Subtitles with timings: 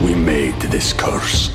[0.00, 1.50] We made this curse.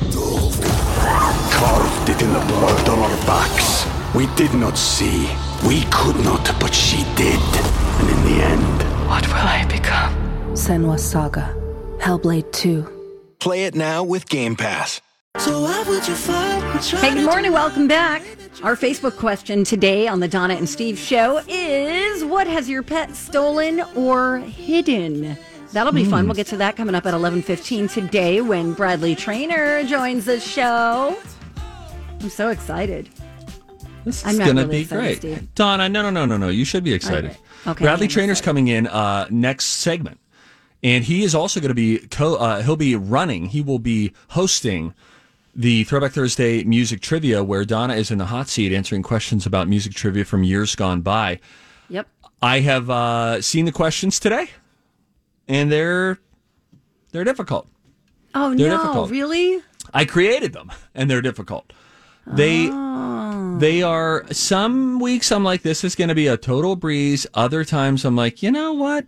[1.52, 3.86] Carved it in the blood on our backs.
[4.16, 5.30] We did not see.
[5.68, 7.40] We could not, but she did.
[8.00, 10.14] And in the end, What will I become?
[10.54, 11.56] Senua's Saga.
[12.00, 12.88] Hellblade 2.
[13.40, 15.02] Play it now with Game Pass.
[15.36, 17.52] Hey, good morning.
[17.54, 18.22] Welcome back.
[18.64, 23.16] Our Facebook question today on the Donna and Steve show is what has your pet
[23.16, 25.38] stolen or hidden?
[25.72, 26.26] That'll be fun.
[26.26, 31.18] We'll get to that coming up at 11:15 today when Bradley Traynor joins the show.
[32.20, 33.10] I'm so excited.
[34.06, 35.18] This is going to really be excited, great.
[35.18, 35.56] Steve.
[35.56, 36.50] Donna, no, no, no, no, no.
[36.50, 37.32] You should be excited.
[37.32, 37.40] Okay.
[37.68, 40.20] Okay, Bradley Traynor's coming in uh, next segment,
[40.82, 42.36] and he is also going to be co.
[42.36, 43.48] Uh, he'll be running.
[43.48, 44.94] He will be hosting
[45.54, 49.68] the Throwback Thursday music trivia, where Donna is in the hot seat answering questions about
[49.68, 51.40] music trivia from years gone by.
[51.90, 52.08] Yep.
[52.42, 54.50] I have uh, seen the questions today,
[55.50, 56.20] and they're
[57.12, 57.68] they're difficult.
[58.34, 59.12] Oh They're no, difficult.
[59.12, 59.62] really?
[59.94, 61.74] I created them, and they're difficult.
[62.28, 63.58] They Oh.
[63.60, 64.26] they are.
[64.32, 67.26] Some weeks I'm like, this is going to be a total breeze.
[67.34, 69.06] Other times I'm like, you know what?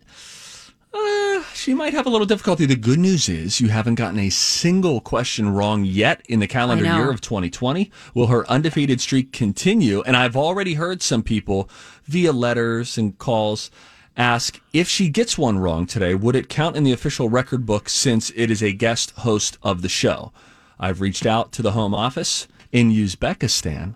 [0.94, 2.66] Uh, she might have a little difficulty.
[2.66, 6.84] The good news is you haven't gotten a single question wrong yet in the calendar
[6.84, 7.90] year of 2020.
[8.14, 10.02] Will her undefeated streak continue?
[10.02, 11.70] And I've already heard some people
[12.06, 13.72] via letters and calls
[14.18, 17.90] ask if she gets one wrong today, would it count in the official record book
[17.90, 20.32] since it is a guest host of the show?
[20.80, 23.96] I've reached out to the home office in Uzbekistan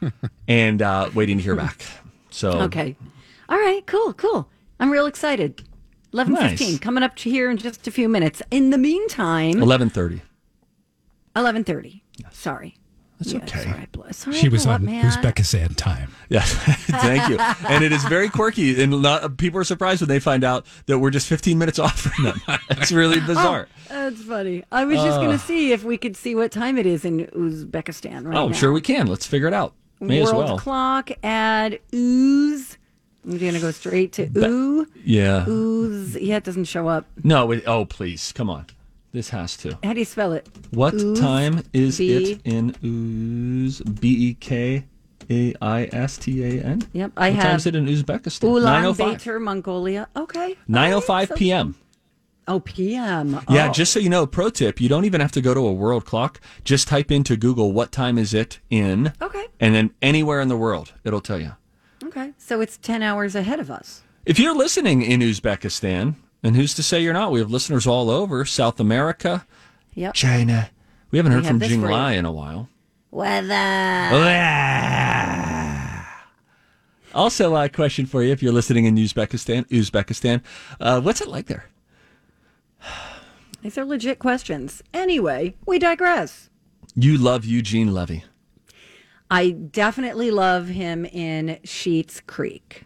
[0.48, 1.82] and uh, waiting to hear back.
[2.30, 2.96] So Okay.
[3.48, 4.48] All right, cool, cool.
[4.78, 5.62] I'm real excited.
[6.12, 6.78] 11:15 Nice.
[6.78, 8.40] coming up to here in just a few minutes.
[8.50, 10.20] In the meantime, 11:30.
[11.36, 12.00] 11:30.
[12.30, 12.76] Sorry.
[13.18, 13.62] That's Yeah, okay.
[13.62, 15.04] Sorry, I sorry, She was on man.
[15.04, 16.12] Uzbekistan time.
[16.28, 17.38] Yeah, thank you.
[17.68, 21.00] And it is very quirky, and not, people are surprised when they find out that
[21.00, 22.40] we're just 15 minutes off from them.
[22.70, 23.68] It's really oh, bizarre.
[23.88, 24.62] That's funny.
[24.70, 27.26] I was just going to see if we could see what time it is in
[27.26, 28.52] Uzbekistan right oh, now.
[28.52, 29.06] sure we can.
[29.08, 29.74] Let's figure it out.
[30.00, 30.58] May World as well.
[30.58, 32.78] clock at Uz.
[33.24, 34.86] I'm going to go straight to Oo.
[35.04, 35.44] yeah.
[35.48, 36.16] Uz.
[36.16, 37.04] Yeah, it doesn't show up.
[37.24, 37.50] No.
[37.50, 38.66] It, oh, please, come on.
[39.12, 39.78] This has to.
[39.82, 40.48] How do you spell it?
[40.70, 43.80] What Uz, time is B- it in Uz?
[43.80, 44.84] B e k
[45.30, 46.82] a i s t a n.
[46.92, 48.48] Yep, I what have time is it in Uzbekistan?
[48.48, 48.94] 9:05.
[48.96, 50.08] Ulaanbaatar, Mongolia.
[50.16, 50.56] Okay.
[50.68, 51.74] 9:05 p.m.
[52.46, 53.34] Oh, PM.
[53.34, 53.72] Oh, yeah, Oh.
[53.72, 56.06] just so you know, pro tip, you don't even have to go to a world
[56.06, 56.40] clock.
[56.64, 59.44] Just type into Google what time is it in, Okay.
[59.60, 61.52] and then anywhere in the world, it'll tell you.
[62.04, 62.32] Okay.
[62.38, 64.02] So it's 10 hours ahead of us.
[64.24, 67.32] If you're listening in Uzbekistan, and who's to say you're not?
[67.32, 69.46] We have listeners all over South America,
[69.94, 70.14] Yep.
[70.14, 70.70] China.
[71.10, 71.82] We haven't heard have from Jing.
[71.82, 72.68] Lai in a while.
[73.10, 73.54] Weather.
[77.14, 79.66] Also, a question for you if you're listening in Uzbekistan.
[79.68, 80.42] Uzbekistan,
[80.80, 81.64] uh, what's it like there?
[83.62, 84.82] These are legit questions.
[84.94, 86.50] Anyway, we digress.
[86.94, 88.24] You love Eugene Levy.
[89.30, 92.84] I definitely love him in Sheets Creek.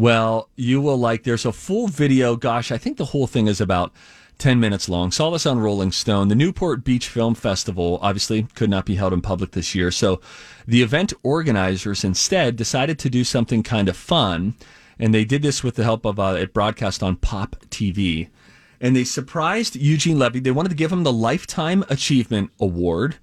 [0.00, 1.24] Well, you will like.
[1.24, 2.34] There's a full video.
[2.34, 3.92] Gosh, I think the whole thing is about
[4.38, 5.10] 10 minutes long.
[5.12, 6.28] Saw this on Rolling Stone.
[6.28, 9.90] The Newport Beach Film Festival obviously could not be held in public this year.
[9.90, 10.22] So
[10.66, 14.54] the event organizers instead decided to do something kind of fun.
[14.98, 18.30] And they did this with the help of uh, it broadcast on Pop TV.
[18.80, 20.40] And they surprised Eugene Levy.
[20.40, 23.16] They wanted to give him the Lifetime Achievement Award.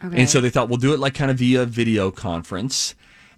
[0.00, 2.96] And so they thought we'll do it like kind of via video conference.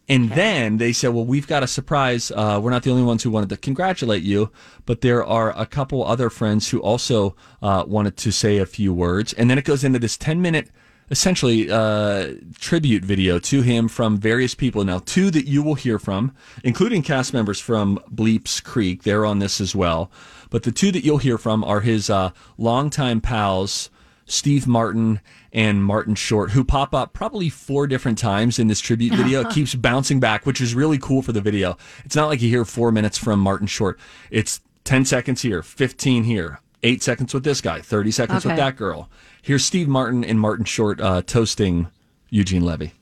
[0.08, 2.30] And then they said, well, we've got a surprise.
[2.30, 4.52] Uh, we're not the only ones who wanted to congratulate you,
[4.84, 8.94] but there are a couple other friends who also uh, wanted to say a few
[8.94, 9.32] words.
[9.32, 10.70] And then it goes into this 10 minute,
[11.10, 14.84] essentially, uh, tribute video to him from various people.
[14.84, 16.32] Now, two that you will hear from,
[16.62, 19.02] including cast members from Bleeps Creek.
[19.02, 20.10] They're on this as well.
[20.50, 23.90] But the two that you'll hear from are his uh, longtime pals,
[24.26, 25.20] Steve Martin
[25.52, 29.40] and Martin Short, who pop up probably four different times in this tribute video.
[29.40, 31.78] It keeps bouncing back, which is really cool for the video.
[32.04, 33.98] It's not like you hear four minutes from Martin Short.
[34.30, 38.76] It's 10 seconds here, 15 here, eight seconds with this guy, 30 seconds with that
[38.76, 39.08] girl.
[39.42, 41.88] Here's Steve Martin and Martin Short uh, toasting
[42.30, 42.92] Eugene Levy.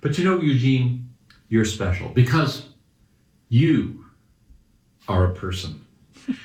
[0.00, 1.08] But you know, Eugene,
[1.48, 2.66] you're special because
[3.48, 4.06] you
[5.06, 5.84] are a person.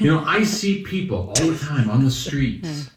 [0.00, 2.88] You know, I see people all the time on the streets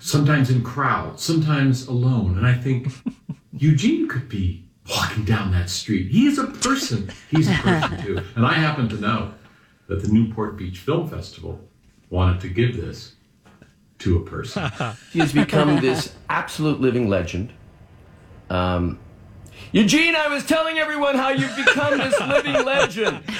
[0.00, 2.36] sometimes in crowds, sometimes alone.
[2.38, 2.88] And I think
[3.52, 6.10] Eugene could be walking down that street.
[6.10, 7.10] He is a person.
[7.30, 8.22] He's a person too.
[8.36, 9.32] And I happen to know
[9.88, 11.60] that the Newport Beach Film Festival
[12.10, 13.14] wanted to give this
[13.98, 14.70] to a person.
[15.12, 17.52] He has become this absolute living legend.
[18.48, 18.98] Um,
[19.72, 23.22] Eugene, I was telling everyone how you've become this living legend.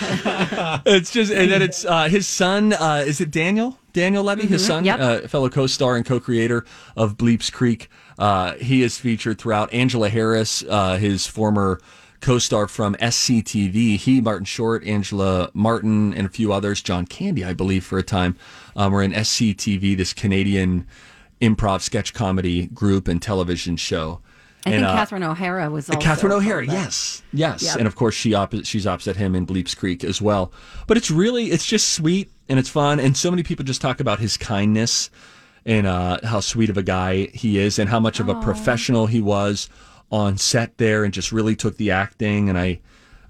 [0.87, 2.73] It's just, and then it's uh, his son.
[2.73, 3.79] Uh, is it Daniel?
[3.93, 5.01] Daniel Levy, his son, Yep.
[5.01, 6.65] uh, fellow co-star and co-creator
[6.97, 7.89] of Bleeps Creek.
[8.19, 9.73] Uh, he is featured throughout.
[9.73, 11.81] Angela Harris, uh, his former
[12.21, 13.97] co-star from SCTV.
[13.97, 16.83] He, Martin Short, Angela Martin, and a few others.
[16.83, 18.37] John Candy, I believe, for a time,
[18.77, 20.87] um, were in SCTV, this Canadian
[21.41, 24.21] improv sketch comedy group and television show.
[24.67, 26.01] I And, think uh, Catherine O'Hara was also.
[26.01, 27.77] Catherine O'Hara, yes, yes, Yep.
[27.79, 30.53] and of course she opposite, she's opposite him in Bleeps Creek as well.
[30.87, 34.01] But it's really it's just sweet and it's fun, and so many people just talk
[34.01, 35.09] about his kindness
[35.65, 39.07] and uh, how sweet of a guy he is, and how much of a professional
[39.07, 39.69] he was
[40.11, 42.49] on set there, and just really took the acting.
[42.49, 42.81] And I,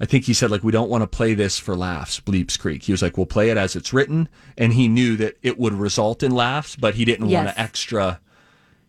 [0.00, 2.83] I think he said like we don't want to play this for laughs, Bleeps Creek.
[2.85, 4.29] He was like we'll play it as it's written,
[4.59, 7.55] and he knew that it would result in laughs, but he didn't want Yes.
[7.55, 8.21] to extra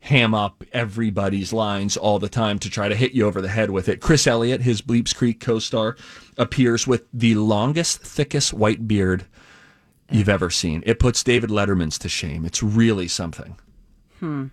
[0.02, 3.70] ham up everybody's lines all the time to try to hit you over the head
[3.70, 4.02] with it.
[4.02, 5.96] Chris Elliott, his Bleeps Creek co-star,
[6.38, 9.26] appears with the longest, thickest white beard
[10.10, 10.82] you've ever seen.
[10.86, 12.46] It puts David Letterman's to shame.
[12.46, 13.58] It's really something.
[14.20, 14.48] Hmm.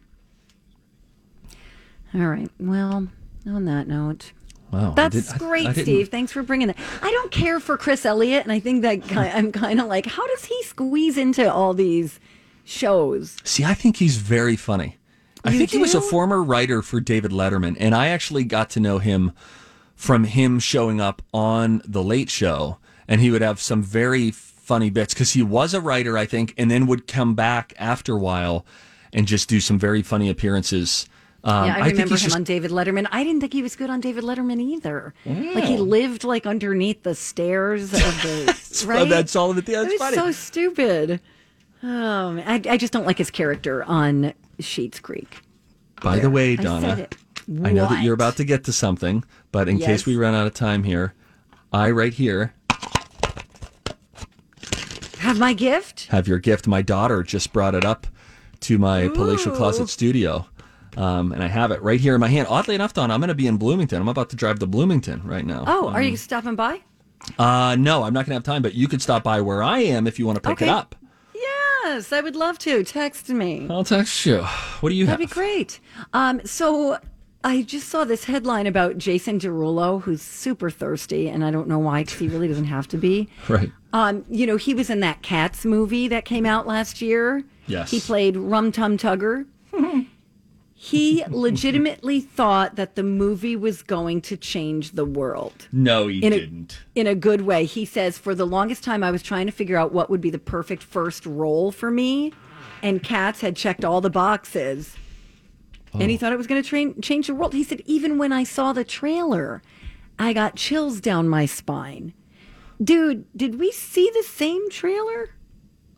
[2.15, 2.51] All right.
[2.59, 3.09] Well,
[3.47, 4.33] on that note.
[4.71, 6.09] Wow, That's did- great, I didn't- Steve.
[6.11, 6.77] Thanks for bringing that.
[7.03, 10.05] I don't care for Chris Elliott, and I think that ki- I'm kind of like,
[10.05, 12.21] how does he squeeze into all these
[12.65, 13.39] shows?
[13.45, 14.98] See, I think he's very funny.
[15.45, 18.71] I You think he was a former writer for David Letterman, and I actually got
[18.71, 19.33] to know him
[19.95, 24.91] from him showing up on The Late Show, and he would have some very funny
[24.91, 28.19] bits because he was a writer, I think, and then would come back after a
[28.19, 28.67] while
[29.13, 31.09] and just do some very funny appearances.
[31.45, 33.07] Um, yeah, I, think remember him just- on David Letterman.
[33.11, 35.15] I didn't think he was good on David Letterman either.
[35.25, 39.09] Like he lived like underneath the stairs of the right.
[39.09, 39.69] that's all of it.
[39.69, 40.17] Yeah, It was funny.
[40.17, 41.21] so stupid.
[41.83, 42.45] Oh, man.
[42.67, 45.41] I, I just don't like his character on Sheets Creek.
[46.03, 47.17] By the way, I said Donna, it.
[47.65, 49.87] I know that you're about to get to something, but in Yes.
[49.87, 51.15] case we run out of time here,
[51.73, 52.55] I right here
[55.19, 56.07] Have my gift?
[56.11, 56.67] have your gift.
[56.69, 58.07] My daughter just brought it up
[58.61, 60.47] to my palatial closet studio.
[60.97, 62.49] Um, and I have it right here in my hand.
[62.51, 64.01] Oddly enough, Don, I'm going to be in Bloomington.
[64.01, 65.65] I'm about to drive to Bloomington right now.
[65.67, 66.81] Oh, are you stopping by?
[67.39, 69.81] Uh, no, I'm not going to have time, but you could stop by where I
[69.81, 70.95] am if you want to pick it up.
[71.89, 72.85] Yes, I would love to.
[72.85, 73.67] Text me.
[73.71, 74.43] I'll text you.
[74.81, 75.19] What do you have?
[75.19, 75.81] That'd be great.
[76.13, 76.99] Um, so
[77.43, 81.79] I just saw this headline about Jason Derulo, who's super thirsty, and I don't know
[81.79, 83.29] why, because he really doesn't have to be.
[83.49, 83.73] Right.
[83.95, 87.43] Um, you know, he was in that Cats movie that came out last year.
[87.67, 87.91] Yes.
[87.91, 89.47] He played Rum Tum Tugger.
[90.81, 96.33] he legitimately thought that the movie was going to change the world No, he in
[96.33, 96.79] a, didn't.
[96.95, 97.65] in a good way.
[97.65, 100.31] He says, For the longest time, I was trying to figure out what would be
[100.31, 102.33] the perfect first role for me,
[102.81, 104.95] and Cats had checked all the boxes.
[105.95, 106.19] And he Oh.
[106.21, 107.55] thought it was going to train, change the world.
[107.55, 109.63] He said, Even when I saw the trailer,
[110.17, 112.13] I got chills down my spine.
[112.81, 115.31] Dude, did we see the same trailer?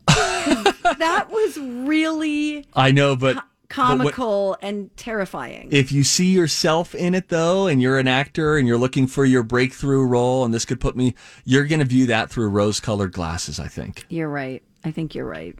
[0.07, 0.63] 'Cause
[0.97, 3.43] that was really I know, but.
[3.75, 5.69] But what- comical and terrifying.
[5.71, 9.23] if you see yourself in it though and you're an actor and you're looking for
[9.25, 12.79] your breakthrough role and this could put me you're going to view that through rose
[12.79, 14.61] colored glasses i think You're right.
[14.83, 15.55] I think you're right.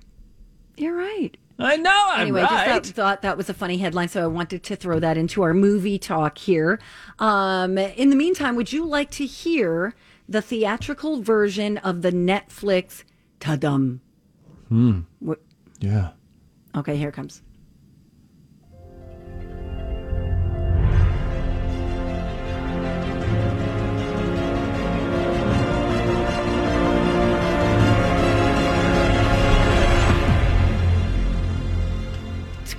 [0.77, 1.37] You're right.
[1.59, 4.63] i know i'm Anyway, just thought, thought that was a funny headline, so I wanted
[4.63, 6.79] to throw that into our movie talk here.
[7.19, 9.93] Um, in the meantime, would you like to hear
[10.27, 13.03] the theatrical version of the Netflix
[13.39, 13.99] Tudum?
[14.69, 15.01] Hmm.
[15.19, 15.39] What?
[15.79, 16.11] yeah
[16.75, 17.41] Okay, here it comes.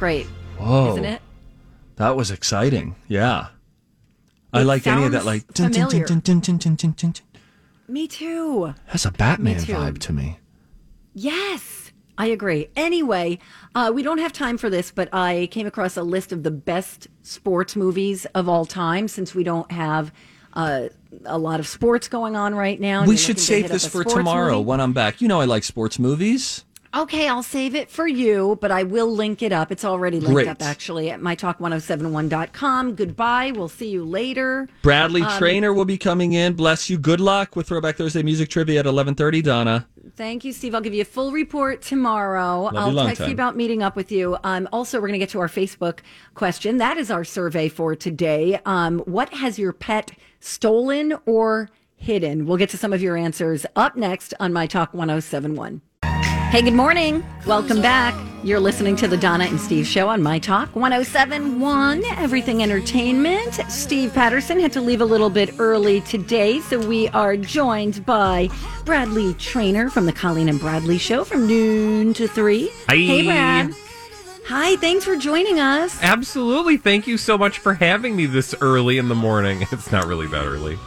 [0.03, 0.27] Great,
[0.59, 1.23] whoa isn't it?
[1.95, 3.51] that was exciting yeah
[4.53, 7.15] i like any of that like dun, dun, dun.
[7.87, 8.75] Me too.
[8.89, 10.41] That's a batman vibe to me
[11.15, 12.69] Yes, I agree.
[12.75, 13.39] Anyway,
[13.75, 16.51] uh, we don't have time for this, but I came across a list of the
[16.51, 20.13] best sports movies of all time since we don't have
[20.55, 20.89] uh,
[21.27, 23.05] a lot of sports going on right now.
[23.05, 24.65] we should save this for tomorrow movie.
[24.65, 28.59] when i'm back you know i like sports movies Okay, I'll save it for you,
[28.61, 29.73] but I will link it up.
[29.73, 30.49] It's already linked Great.
[30.49, 32.95] up actually at mytalk1071.com.
[32.97, 33.53] Goodbye.
[33.55, 34.69] We'll see you later.
[34.83, 36.53] Bradley Um, Traynor will be coming in.
[36.53, 36.99] Bless you.
[36.99, 39.43] Good luck with Throwback Thursday music trivia at 11:30.
[39.43, 39.87] Donna.
[40.17, 40.75] Thank you, Steve.
[40.75, 42.71] I'll give you a full report tomorrow.
[42.71, 43.29] you I'll text time.
[43.29, 44.37] you about meeting up with you.
[44.45, 46.01] Um, also, we're going to get to our Facebook
[46.35, 46.77] question.
[46.77, 48.61] That is our survey for today.
[48.67, 52.45] Um, what has your pet stolen or hidden?
[52.45, 55.81] We'll get to some of your answers up next on My Talk 1071.
[56.53, 57.25] Hey, good morning.
[57.47, 58.15] Welcome back.
[58.45, 63.55] You're listening to the Donna and Steve show on My Talk 1071, Everything Entertainment.
[63.71, 68.51] Steve Patterson had to leave a little bit early today, so we are joined by
[68.85, 72.71] Bradley Traynor from the Colleen and Bradley show from noon to 3.
[72.87, 72.97] Hi.
[72.97, 73.75] Hey, Brad.
[74.49, 75.99] Hi, thanks for joining us.
[76.03, 76.77] Absolutely.
[76.77, 79.67] Thank you so much for having me this early in the morning.
[79.73, 80.79] It's not really that early.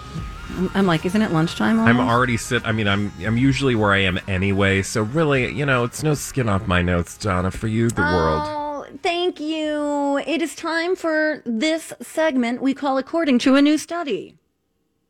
[0.73, 1.79] I'm like, isn't it lunchtime?
[1.79, 2.65] I'm already sit.
[2.65, 4.81] I mean, I'm I'm usually where I am anyway.
[4.81, 7.51] So really, you know, it's no skin off my notes, Donna.
[7.51, 8.43] For you, the world.
[8.45, 10.17] Oh, thank you.
[10.25, 14.37] It is time for this segment we call According to a New Study.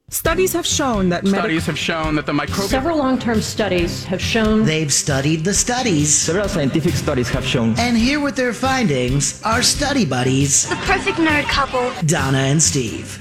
[0.10, 4.04] Studies have shown that medic- Studies have shown that the microbial Several long term studies
[4.06, 6.14] have shown They've studied the studies.
[6.14, 7.74] Several scientific studies have shown.
[7.80, 11.92] And here with their findings are study buddies, The perfect nerd couple.
[12.06, 13.20] Donna and Steve.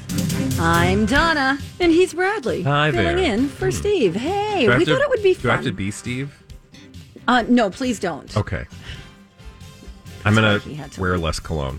[0.61, 2.63] I'm Donna, and he's Bradley.
[2.63, 3.33] Hi filling there.
[3.35, 4.15] in for Steve.
[4.15, 5.43] Hey, we have to- thought it would be fun.
[5.43, 6.35] Do I have to be Steve?
[7.27, 8.37] Uh, no, please don't.
[8.37, 8.67] Okay.
[10.27, 11.79] I'm gonna right, he had to wear less cologne.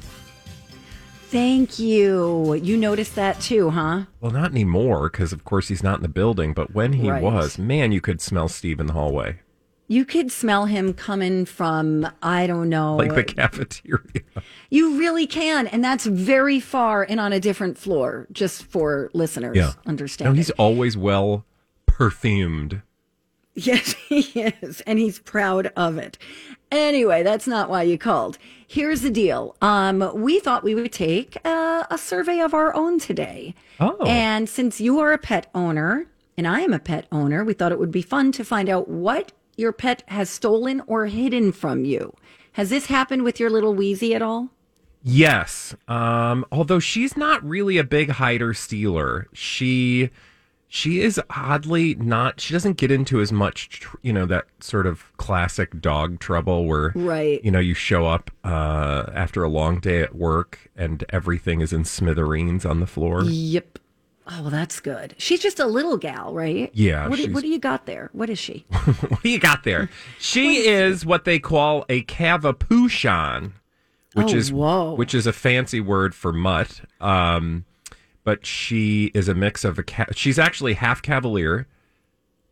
[1.35, 2.53] Thank you.
[2.53, 4.05] You noticed that too, huh?
[4.21, 6.53] Well, not anymore, because of course he's not in the building.
[6.53, 7.21] But when he Right.
[7.21, 9.39] was, man, you could smell Steve in the hallway,
[9.87, 12.95] You could smell him coming from, I don't know.
[12.95, 14.23] like the cafeteria.
[14.71, 15.67] You really can.
[15.67, 19.55] And that's very far and on a different floor, just for listeners.
[19.57, 19.73] Yeah.
[19.85, 20.31] Understand.
[20.31, 21.45] No, he's always well
[21.85, 22.81] perfumed.
[23.53, 24.21] Yes, he
[24.61, 24.81] is.
[24.87, 26.17] And he's proud of it.
[26.71, 28.37] Anyway, that's not why you called.
[28.67, 29.55] Here's the deal.
[29.61, 33.53] Um, we thought we would take uh, a survey of our own today.
[33.79, 33.97] Oh.
[34.05, 36.07] And since you are a pet owner
[36.37, 38.87] and I am a pet owner, we thought it would be fun to find out
[38.87, 42.13] what your pet has stolen or hidden from you.
[42.53, 44.49] Has this happened with your little Wheezy at all?
[45.03, 45.75] Yes.
[45.87, 49.27] Um, although she's not really a big hider stealer.
[49.33, 50.09] She
[50.75, 54.85] she is oddly not she doesn't get into as much tr- you know that sort
[54.85, 57.43] of classic dog trouble where Right.
[57.45, 61.71] you know you show up uh after a long day at work and everything is
[61.71, 63.23] in smithereens on the floor.
[63.23, 63.79] Yep.
[64.27, 65.13] Oh, well, that's good.
[65.19, 66.71] She's just a little gal, right?
[66.73, 68.09] Yeah, What do, what do you got there?
[68.11, 68.65] What is she?
[69.09, 69.87] what do you got there?
[70.17, 73.51] She is what they call a cavapoochon,
[74.15, 74.93] which Oh, is whoa.
[74.95, 76.81] which is a fancy word for mutt.
[76.99, 77.65] Um,
[78.25, 81.67] but she is a mix of a ca- she's actually half Cavalier,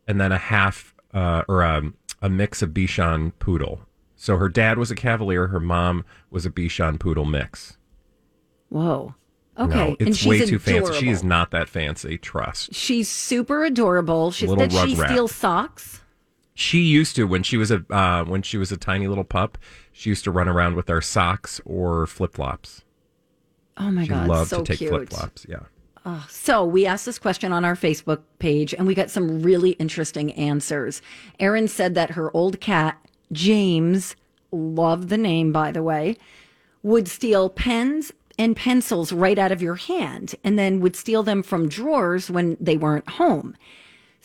[0.07, 3.81] and then a half uh, or um, a mix of Bichon Poodle.
[4.15, 7.77] So her dad was a Cavalier, her mom was a Bichon Poodle mix.
[8.69, 9.15] Whoa.
[9.57, 9.75] Okay.
[9.75, 10.93] no, it's she's way too fancy.
[10.93, 12.17] She is not that fancy.
[12.17, 12.73] Trust.
[12.73, 14.31] She's super adorable.
[14.31, 15.09] She Little did she rat.
[15.11, 16.01] steal socks?
[16.55, 19.57] She used to when she was a uh, when she was a tiny little pup.
[19.91, 22.82] She used to run around with our socks or flip flops.
[23.77, 24.89] Oh my She god, loved so to take cute.
[24.91, 25.45] flip flops.
[25.49, 25.59] Yeah.
[26.05, 29.71] Oh, so we asked this question on our Facebook page, and we got some really
[29.71, 31.01] interesting answers.
[31.39, 32.97] Erin said that her old cat
[33.31, 34.15] James,
[34.51, 36.17] love the name by the way,
[36.83, 41.41] would steal pens and pencils right out of your hand, and then would steal them
[41.43, 43.55] from drawers when they weren't home.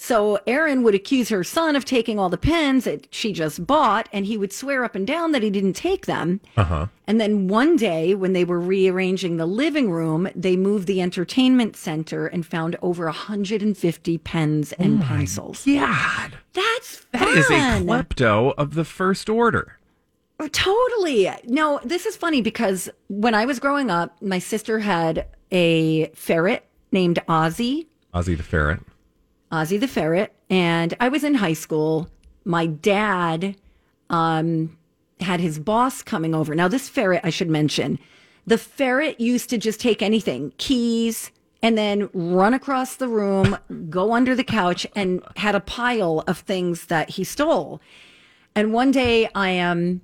[0.00, 4.09] So Erin would accuse her son of taking all the pens that she just bought,
[4.12, 6.40] and he would swear up and down that he didn't take them.
[6.57, 6.87] Uh huh.
[7.09, 11.75] And then one day, when they were rearranging the living room, they moved the entertainment
[11.75, 15.64] center and found over 150 pens and pencils.
[15.67, 17.87] God, That's that is a fun.
[17.87, 19.78] klepto of the first order.
[20.52, 21.28] Totally.
[21.45, 26.64] No, this is funny because when I was growing up, my sister had a ferret
[26.93, 27.87] named Ozzy.
[28.14, 28.78] Ozzy the ferret.
[29.50, 32.09] Ozzy the ferret, and I was in high school.
[32.45, 33.57] My dad
[34.11, 34.76] um,
[35.21, 36.55] had his boss coming over.
[36.55, 37.99] Now, this ferret, I should mention,
[38.47, 41.31] the ferret used to just take anything, keys,
[41.62, 43.59] and then run across the room,
[43.90, 47.81] go under the couch, and had a pile of things that he stole.
[48.55, 50.00] And one day I am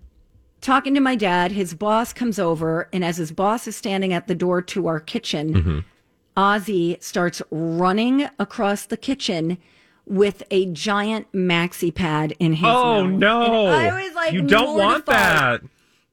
[0.60, 1.52] talking to my dad.
[1.52, 5.00] His boss comes over, and as his boss is standing at the door to our
[5.00, 5.84] kitchen,
[6.36, 9.58] Ozzy starts running across the kitchen
[10.06, 13.18] with a giant maxi pad in his Oh mouth.
[13.18, 13.66] no!
[13.68, 15.62] And I was like, you don't want that.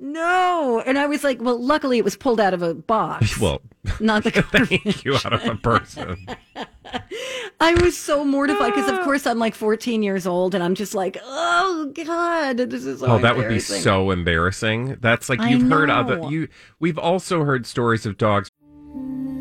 [0.01, 0.81] No.
[0.83, 3.37] And I was like, well, luckily it was pulled out of a box.
[3.41, 3.61] Well,
[3.99, 6.27] Not the thank you out of a person.
[7.59, 9.03] I was so mortified because, of ah.
[9.03, 13.07] course, I'm like 14 years old and I'm just like, oh God, this is so
[13.07, 14.97] oh, that would be so embarrassing.
[14.99, 16.47] That's like I you've heard other you.
[16.79, 18.49] We've also heard stories of dogs.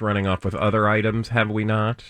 [0.00, 2.02] Running off with other items, have we not?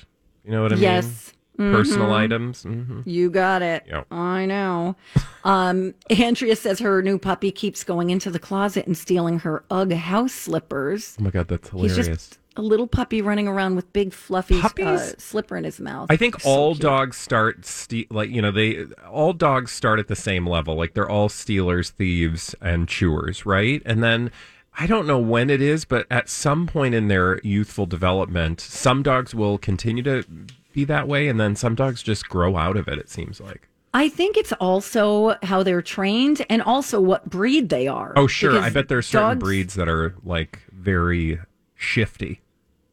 [0.45, 0.83] You know what I mean?
[0.85, 1.33] Yes.
[1.57, 2.13] Personal Mhm.
[2.17, 2.63] items.
[2.63, 3.85] hmm You got it.
[3.87, 4.07] Yep.
[4.11, 4.97] I know.
[5.45, 9.93] Um, Andrea says her new puppy keeps going into the closet and stealing her UGG
[9.93, 11.17] house slippers.
[11.21, 12.07] Oh my god, that's He's hilarious.
[12.07, 16.07] just a little puppy running around with big fluffy uh, slipper in his mouth.
[16.11, 16.83] I think So all cute.
[16.83, 20.77] dogs start ste- like you know they all dogs start at the same level.
[20.77, 23.83] Like they're all stealers, thieves, and chewers, right?
[23.85, 24.31] And then
[24.79, 29.03] I don't know when it is, but at some point in their youthful development, some
[29.03, 30.25] dogs will continue to
[30.73, 32.99] be that way, and then some dogs just grow out of it.
[32.99, 33.69] It seems like.
[33.93, 38.12] I think it's also how they're trained and also what breed they are.
[38.17, 41.41] Oh sure, Because I bet there are certain dogs- breeds that are like very
[41.75, 42.41] shifty.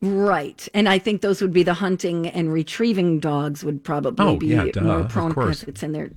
[0.01, 0.67] Right.
[0.73, 4.47] And I think those would be the hunting and retrieving dogs would probably Oh, be
[4.47, 6.09] yeah, duh, more prone because it's in their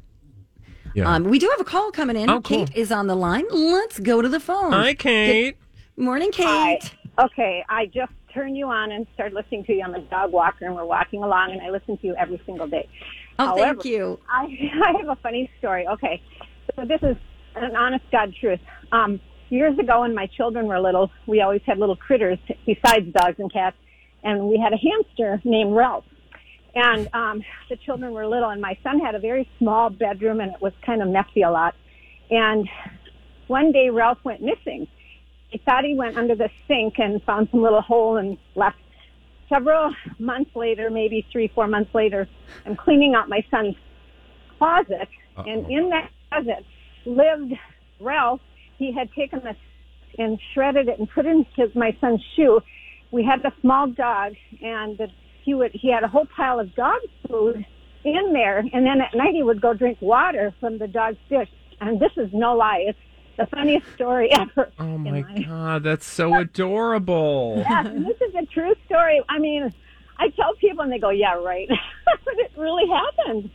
[0.94, 1.12] Yeah.
[1.12, 2.28] Um, we do have a call coming in.
[2.28, 2.66] Oh, cool.
[2.66, 3.44] Kate is on the line.
[3.50, 4.72] Let's go to the phone.
[4.72, 5.56] Hi, Kate.
[5.96, 6.46] Good morning, Kate.
[6.46, 6.78] Hi.
[7.18, 9.82] Okay, I just turned you on and started listening to you.
[9.82, 12.66] I'm a dog walker, and we're walking along, and I listen to you every single
[12.66, 12.88] day.
[13.38, 14.18] Oh, However, thank you.
[14.28, 14.44] I,
[14.84, 15.86] I have a funny story.
[15.86, 16.22] Okay,
[16.74, 17.16] so this is
[17.56, 18.60] an honest God truth.
[18.92, 19.20] Um,
[19.50, 23.52] years ago, when my children were little, we always had little critters besides dogs and
[23.52, 23.76] cats,
[24.22, 26.04] and we had a hamster named Ralph.
[26.74, 30.52] And um, the children were little, and my son had a very small bedroom, and
[30.54, 31.74] it was kind of messy a lot.
[32.30, 32.68] And
[33.48, 34.86] one day, Ralph went missing.
[35.52, 38.78] I thought he went under the sink and found some little hole and left.
[39.48, 42.28] Several months later, maybe three, four months later,
[42.64, 43.74] I'm cleaning out my son's
[44.58, 46.64] closet, and in that closet
[47.04, 47.54] lived
[47.98, 48.40] Ralph.
[48.78, 49.56] He had taken this
[50.18, 52.60] and shredded it and put it in his my son's shoe.
[53.10, 55.08] We had the small dog, and the,
[55.44, 57.64] he would he had a whole pile of dog food
[58.04, 61.48] in there, and then at night he would go drink water from the dog's dish.
[61.80, 62.98] And this is no lie; it's
[63.38, 64.70] the funniest story ever.
[64.78, 67.56] Oh my god, that's so adorable.
[67.68, 69.20] Yes, and this is a true story.
[69.28, 69.72] I mean,
[70.18, 71.68] I tell people and they go, "Yeah, right,"
[72.24, 73.50] but it really happened.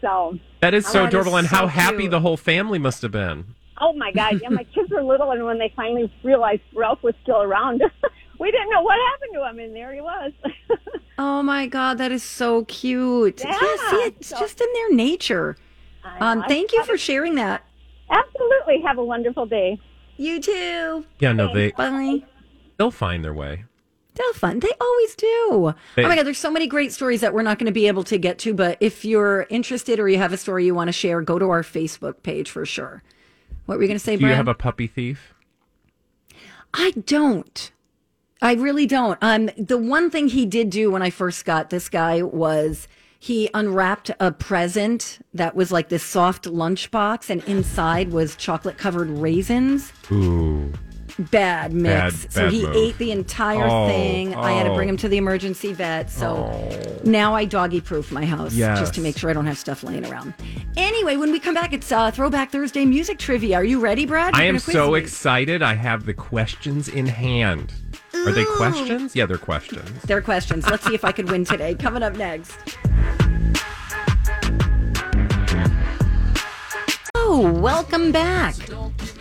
[0.00, 2.10] So That is so that is adorable, and how happy cute.
[2.10, 3.54] the whole family must have been.
[3.80, 4.40] Oh my God!
[4.42, 7.82] Yeah, my kids were little, and when they finally realized Ralph was still around,
[8.38, 10.32] we didn't know what happened to him, and there he was.
[11.18, 13.42] Oh my God, that is so cute.
[13.42, 15.56] Yeah, see, it's so- just in their nature.
[16.20, 17.64] Um, thank you for sharing that.
[18.10, 18.82] Absolutely.
[18.82, 19.78] Have a wonderful day.
[20.18, 21.06] You too.
[21.18, 22.22] Yeah, no, they Bye.
[22.76, 23.64] they'll find their way.
[24.14, 24.60] They'll fun.
[24.60, 25.74] They always do.
[25.94, 27.86] They- oh my God, there's so many great stories that we're not going to be
[27.88, 28.52] able to get to.
[28.52, 31.48] But if you're interested or you have a story you want to share, go to
[31.48, 33.02] our Facebook page for sure.
[33.64, 35.32] What were you going to say, Do you have a puppy thief?
[36.74, 37.72] I don't.
[38.42, 39.18] I really don't.
[39.22, 42.86] Um, the one thing he did do when I first got this guy was
[43.18, 49.08] he unwrapped a present that was like this soft lunchbox, and inside was chocolate covered
[49.08, 49.92] raisins.
[50.12, 50.72] Ooh.
[51.18, 52.24] Bad mix.
[52.26, 52.76] Bad- so bad he move.
[52.76, 54.34] ate the entire Oh, thing.
[54.34, 54.92] I had to bring oh.
[54.92, 56.10] him to the emergency vet.
[56.10, 59.82] So now I doggy proof my house just to make sure I don't have stuff
[59.82, 60.34] laying around.
[60.76, 63.56] Anyway, when we come back, it's uh, Throwback Thursday music trivia.
[63.56, 64.34] Are you ready, Brad?
[64.34, 64.98] I You're am gonna quiz so me.
[64.98, 65.62] excited.
[65.62, 67.72] I have the questions in hand.
[68.24, 69.14] Are they questions?
[69.14, 70.02] Yeah, they're questions.
[70.02, 70.68] They're questions.
[70.68, 71.74] Let's see if I could win today.
[71.74, 72.56] Coming up next.
[77.14, 78.54] Oh, welcome back.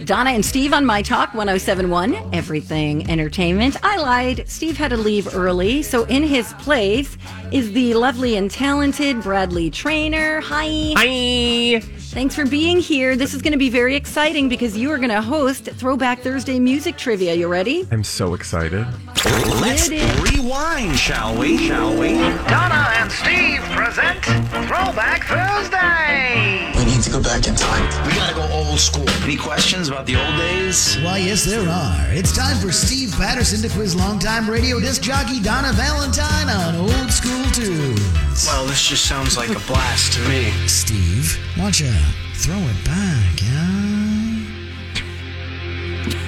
[0.06, 3.78] Donna and Steve on My Talk 1071, Everything Entertainment.
[3.82, 4.48] I lied.
[4.48, 7.18] Steve had to leave early, so in his place
[7.52, 10.42] is the lovely and talented Bradley Traynor.
[10.42, 10.94] Hi.
[10.96, 11.82] Hi.
[12.16, 13.18] Thanks for being here.
[13.18, 16.60] This is going to be very exciting because you are going to host Throwback Thursday
[16.60, 17.34] Music Trivia.
[17.34, 17.86] You ready?
[17.92, 18.88] I'm so excited.
[19.26, 21.58] Let's rewind, shall we?
[21.58, 22.14] Shall we?
[22.48, 24.24] Donna and Steve present
[24.68, 26.72] Throwback Thursday.
[26.78, 27.86] We need to go back in time.
[28.06, 29.10] We gotta go old school.
[29.24, 30.98] Any questions about the old days?
[31.02, 32.14] Why, yes, there are.
[32.14, 37.12] It's time for Steve Patterson to quiz longtime radio disc jockey Donna Valentine on old
[37.12, 38.46] school tunes.
[38.46, 40.52] Well, this just sounds like a blast to me.
[40.68, 41.92] Steve, why don't you
[42.36, 43.95] throw it back, yeah?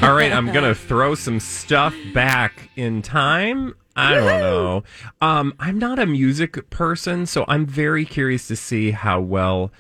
[0.02, 3.76] All right, I'm gonna throw some stuff back in time.
[3.96, 4.84] I don't know.
[5.22, 9.72] Um, I'm not a music person, so I'm very curious to see how well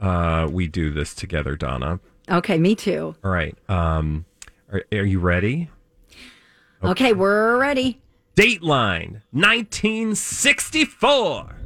[0.00, 2.00] uh, we do this together, Donna.
[2.30, 3.14] Okay, me too.
[3.24, 3.56] All right.
[3.68, 4.24] Um,
[4.72, 5.70] are, are you ready?
[6.82, 8.00] Okay, we're ready.
[8.36, 11.56] Dateline, 1964.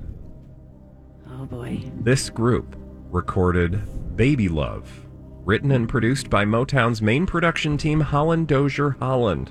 [1.30, 1.82] Oh boy.
[2.00, 2.76] This group
[3.10, 5.06] recorded Baby Love,
[5.48, 9.50] written and produced by Motown's main production team, Holland Dozier Holland.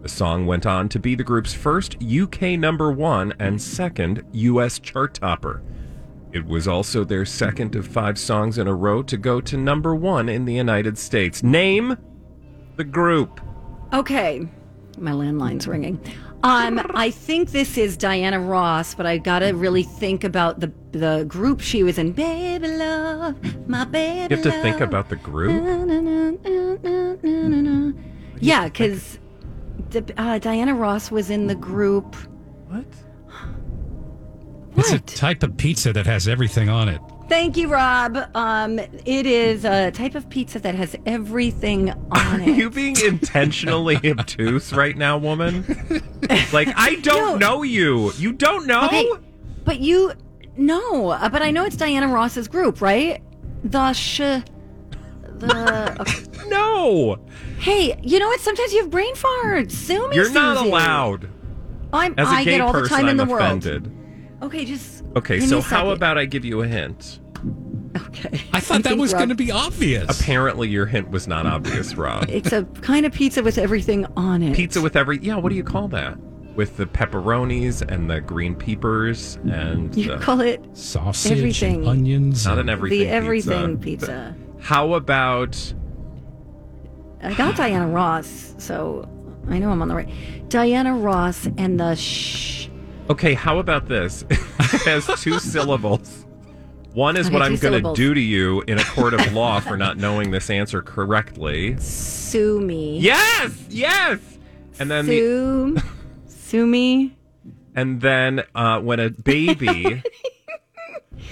[0.00, 4.78] The song went on to be the group's first UK number one and second US
[4.78, 5.62] chart topper.
[6.32, 9.94] It was also their second of five songs in a row to go to number
[9.94, 11.42] one in the United States.
[11.42, 11.98] Name
[12.76, 13.42] the group.
[13.92, 14.48] Okay,
[14.96, 16.00] my landline's ringing.
[16.42, 21.24] Um, I think this is Diana Ross, but I gotta really think about the the
[21.28, 22.12] group she was in.
[22.12, 24.34] Baby love, my baby.
[24.34, 25.50] You have to think about the group.
[28.40, 29.18] Yeah, because
[30.16, 32.16] uh, Diana Ross was in the group.
[32.68, 32.86] What?
[34.76, 37.00] It's a type of pizza that has everything on it.
[37.30, 38.18] Thank you, Rob.
[38.34, 42.56] Um, it is a type of pizza that has everything on Are it.
[42.56, 45.64] you being intentionally obtuse right now, woman?
[46.52, 48.12] Like, I don't know you.
[48.14, 48.84] You don't know?
[48.86, 49.08] Okay,
[49.64, 50.12] but you
[50.56, 53.22] no, uh, but I know it's Diana Ross's group, right?
[53.64, 55.96] The sh, the.
[56.00, 56.24] okay.
[56.48, 57.18] No.
[57.58, 58.40] Hey, you know what?
[58.40, 59.70] Sometimes you have brain farts.
[59.72, 60.16] Sue me.
[60.16, 60.68] You're not Susie.
[60.70, 61.28] allowed.
[61.92, 62.14] I'm.
[62.18, 63.90] As a I gay get all person, the time in I'm the world.
[64.40, 64.60] Offended.
[64.60, 65.04] Okay, just.
[65.16, 67.20] Okay, so how about I give you a hint?
[67.96, 68.40] Okay.
[68.52, 70.20] I thought that was Rob- going to be obvious.
[70.20, 72.26] Apparently, your hint was not obvious, Rob.
[72.28, 74.54] It's a kind of pizza with everything on it.
[74.56, 75.18] Pizza with every.
[75.18, 76.18] Yeah, what do you call that?
[76.54, 81.86] With the pepperonis and the green peppers and You the call it sausage, everything.
[81.86, 82.44] onions.
[82.44, 82.98] not an everything.
[83.00, 84.34] the everything pizza.
[84.34, 84.36] pizza.
[84.60, 85.72] How about
[87.22, 89.08] I got Diana Ross, so
[89.48, 90.48] I know I'm on the right.
[90.50, 92.59] Diana Ross and the shh.
[93.10, 94.24] Okay, how about this?
[94.30, 94.38] it
[94.84, 96.26] has two syllables.
[96.94, 99.58] One is Okay, what I'm going to do to you in a court of law
[99.58, 101.76] for not knowing this answer correctly.
[101.78, 103.00] Sue me.
[103.00, 104.20] Yes, yes.
[104.78, 105.76] And then the, Sue.
[106.28, 107.16] Sue me.
[107.74, 110.02] and then uh, when a baby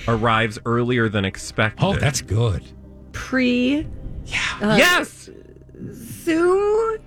[0.09, 1.85] arrives earlier than expected.
[1.85, 2.65] Oh, that's good.
[3.13, 3.87] Pre.
[4.27, 4.77] Yeah.
[4.77, 5.31] yes.
[5.93, 6.99] Sue.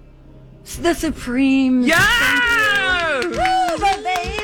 [0.80, 1.84] The Supreme.
[1.84, 3.26] Yes.
[3.26, 4.41] Woo, my baby love.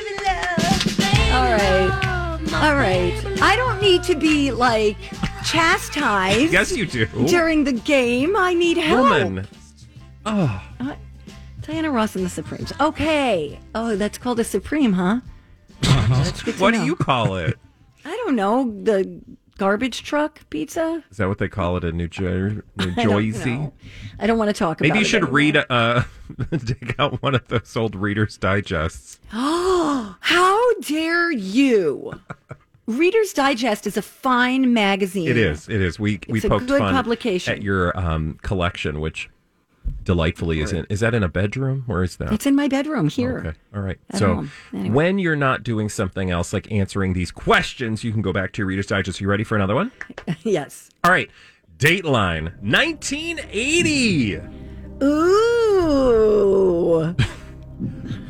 [1.38, 2.54] All right.
[2.54, 3.14] All right.
[3.42, 4.98] I don't need to be like
[5.46, 6.52] chastised.
[6.52, 7.06] Yes, you do.
[7.28, 9.02] During the game, I need help.
[9.10, 9.48] Woman.
[10.26, 10.96] Oh, Uh,
[11.62, 12.74] Diana Ross and the Supremes.
[12.80, 13.60] Okay.
[13.76, 15.20] Oh, that's called a Supreme, huh?
[15.82, 17.58] That's good to what do you call it?
[18.06, 18.72] I don't know.
[18.84, 19.22] The
[19.58, 21.04] garbage truck pizza?
[21.12, 23.70] Is that what they call it in New, Jer- New I don't Jersey?
[24.20, 24.90] I don't want to talk about it.
[24.90, 25.34] Maybe you should anymore.
[25.36, 26.04] read, uh,
[26.64, 29.20] dig out one of those old Reader's Digests.
[29.34, 32.14] Oh, how dare you?
[32.86, 35.28] Reader's Digest is a fine magazine.
[35.28, 35.68] It is.
[35.68, 36.00] It is.
[36.00, 37.54] We we It's a poked good fun publication.
[37.56, 39.30] at your um, collection, which
[40.04, 40.86] delightfully is in.
[40.90, 41.84] Is that in a bedroom?
[41.86, 42.32] Where is that?
[42.32, 43.40] It's in my bedroom here.
[43.40, 43.54] Okay.
[43.76, 44.00] All right.
[44.10, 44.48] At so.
[44.74, 44.96] Anyway.
[44.96, 48.60] when you're not doing something else like answering these questions, you can go back to
[48.60, 49.22] your Reader's Digest.
[49.22, 49.92] you ready for another one?
[50.44, 50.90] yes.
[51.04, 51.30] All right.
[51.78, 54.40] Dateline 1980.
[55.04, 57.16] Ooh.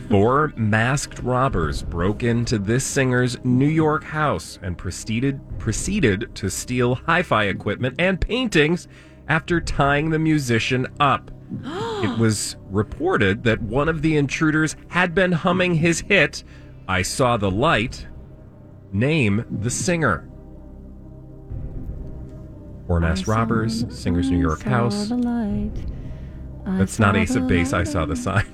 [0.10, 6.96] Four masked robbers broke into this singer's New York house and proceeded proceeded to steal
[6.96, 8.88] hi-fi equipment and paintings
[9.28, 11.32] after tying the musician up.
[11.52, 16.44] It was reported that one of the intruders had been humming his hit
[16.88, 18.08] I Saw the Light.
[18.94, 20.30] Name the singer.
[22.88, 25.10] Four masked robbers, singer's New York house.
[25.10, 25.74] Saw the light.
[26.66, 28.46] I That's not Ace of Base, I saw the sign.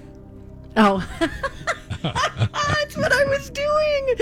[0.76, 1.08] Oh.
[2.02, 4.16] That's what I was doing.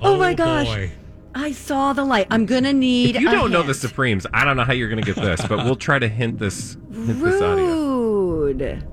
[0.00, 0.66] Oh, oh, my gosh.
[0.66, 0.92] boy.
[1.34, 2.28] I saw the light.
[2.30, 3.74] I'm going to need If you a don't know the.
[3.74, 6.38] Supremes, I don't know how you're going to get this, but we'll try to hint
[6.38, 6.85] this hint.
[7.14, 8.84] Rude.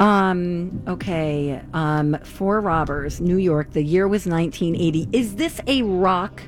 [0.00, 1.60] Um, okay.
[1.72, 3.72] Um, Four Robbers, New York.
[3.72, 5.08] The year was 1980.
[5.12, 6.42] Is this a rock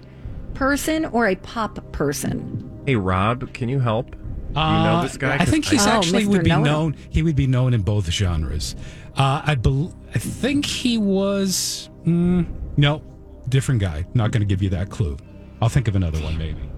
[0.55, 2.67] person or a pop person?
[2.87, 4.11] Hey Rob, can you help?
[4.13, 5.37] Do you know Uh, this guy?
[5.37, 6.29] I think he's Oh, actually Mr.
[6.29, 6.65] would be Know-It-All.
[6.65, 6.97] known.
[7.11, 8.75] He would be known in both genres.
[9.17, 11.89] Uh, I bel I think he was.
[12.05, 13.03] Mm, no,
[13.49, 14.07] different guy.
[14.15, 15.17] Not going to give you that clue.
[15.63, 16.70] I'll think of another one maybe.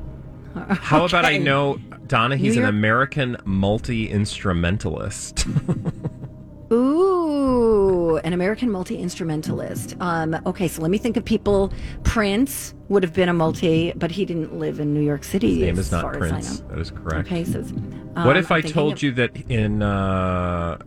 [0.54, 2.36] How about I know Donna?
[2.36, 5.46] He's New an York- American multi instrumentalist.
[6.72, 9.94] Ooh, an American multi instrumentalist.
[10.00, 11.72] Um, okay, so let me think of people.
[12.02, 15.50] Prince would have been a multi, but he didn't live in New York City.
[15.56, 16.62] His name is not Prince.
[16.62, 16.68] I.
[16.68, 17.26] That is correct.
[17.28, 20.78] Okay, so um, what if I'm I told of- you that in uh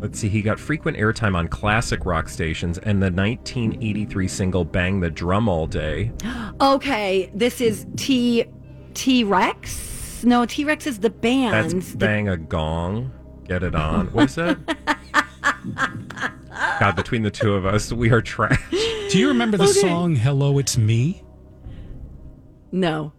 [0.00, 5.00] let's see, he got frequent airtime on classic rock stations and the 1983 single "Bang
[5.00, 6.12] the Drum All Day."
[6.60, 8.44] Okay, this is T
[8.94, 10.22] T Rex.
[10.24, 11.72] No, T Rex is the band.
[11.72, 13.12] That's The- "Bang a Gong."
[13.46, 14.06] Get it on.
[14.12, 14.58] What is that?
[16.80, 18.58] God, between the two of us, we are trash.
[19.10, 19.72] Do you remember the Okay.
[19.80, 21.22] song "Hello, It's Me"?
[22.72, 23.12] no.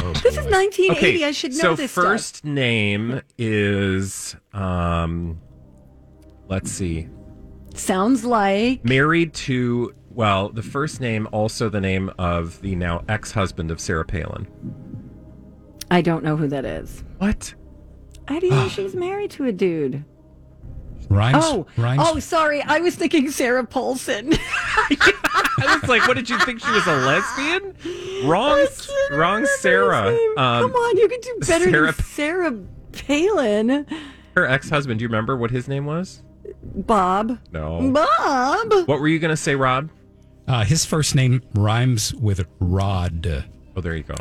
[0.00, 0.90] Oh, This is 1980.
[0.90, 2.50] Okay, I should know so this first stuff.
[2.50, 5.38] name is um,
[6.48, 7.08] let's see,
[7.74, 13.70] Sounds like married to well, the first name also the name of the now ex-husband
[13.70, 14.46] of Sarah Palin.
[15.90, 17.04] I don't know who that is.
[17.18, 17.54] What?
[18.28, 20.04] I didn't know she was married to a dude.
[21.10, 21.36] Rhymes.
[21.38, 22.00] Oh, rhymes.
[22.02, 22.62] oh, sorry.
[22.62, 24.32] I was thinking Sarah Paulson.
[24.76, 28.26] I was like, what did you think she was a lesbian?
[28.26, 28.66] Wrong,
[29.12, 30.08] wrong, Sarah.
[30.38, 32.52] Um, Come on, you can do better Sarah- than Sarah
[32.92, 33.86] Palin.
[34.34, 34.98] her ex-husband.
[34.98, 36.22] Do you remember what his name was?
[36.62, 37.38] Bob.
[37.52, 37.90] No.
[37.92, 38.88] Bob.
[38.88, 39.90] What were you gonna say, Rob?
[40.46, 43.44] Uh, his first name rhymes with Rod.
[43.76, 44.16] Oh, there you go.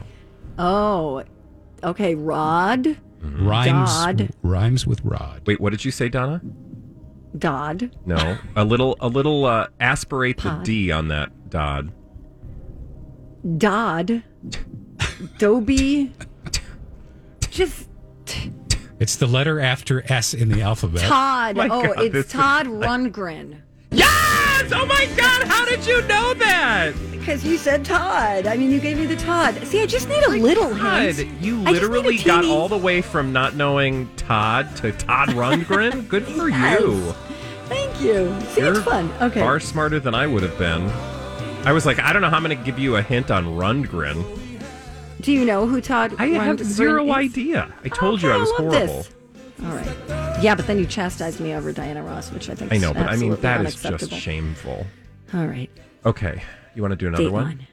[0.58, 1.24] Oh,
[1.84, 2.16] okay.
[2.16, 2.98] Rod.
[3.22, 3.90] Rhymes.
[3.90, 4.30] Dodd.
[4.42, 5.42] Rhymes with Rod.
[5.46, 6.42] Wait, what did you say, Donna?
[7.38, 7.96] Dodd.
[8.06, 9.46] No, a little, a little.
[9.46, 11.92] Uh, aspirate the D on that, Dodd.
[13.58, 14.24] Dodd.
[15.38, 16.12] Dobie.
[17.50, 17.88] Just
[19.00, 21.02] It's the letter after S in the alphabet.
[21.04, 21.58] Todd.
[21.58, 23.62] My oh, God, it's is Todd like- Rundgren.
[24.54, 24.72] Yes!
[24.74, 25.48] Oh my God!
[25.48, 26.94] How did you know that?
[27.12, 28.48] Because you said Todd.
[28.48, 29.56] I mean, you gave me the Todd.
[29.66, 31.42] See, I just need a little God, hint.
[31.42, 34.76] you I just need a literally got teeny- all the way from not knowing Todd
[34.78, 36.08] to Todd Rundgren.
[36.10, 37.14] Good for you.
[37.68, 38.36] Thank you.
[38.50, 39.12] See, You're it's fun.
[39.22, 39.40] Okay.
[39.40, 40.90] Far smarter than I would have been.
[41.66, 43.46] I was like, I don't know how I'm going to give you a hint on
[43.46, 44.24] Rundgren.
[45.22, 46.14] Do you know who Todd?
[46.20, 47.12] I have Rundgren zero is?
[47.14, 47.74] idea.
[47.86, 48.80] I told oh, you I was love horrible.
[48.98, 49.10] this.
[49.64, 50.33] All right.
[50.44, 52.94] Yeah, but then you chastised me over Diana Ross, which I think I is know,
[52.94, 54.18] but I mean, that is just unacceptable.
[54.18, 54.86] shameful.
[55.34, 55.70] All right.
[56.06, 56.44] Okay.
[56.76, 57.66] You want to do another one?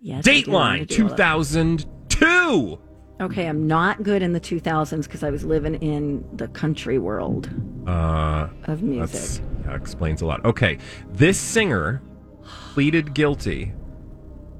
[0.00, 0.26] Yes.
[0.28, 2.78] I do wanna Dateline all of- 2002.
[3.20, 7.50] Okay, I'm not good in the 2000s because I was living in the country world
[7.86, 9.42] Uh, of music.
[9.64, 10.44] that explains a lot.
[10.44, 10.78] Okay.
[11.12, 12.00] This singer
[12.44, 13.72] pleaded guilty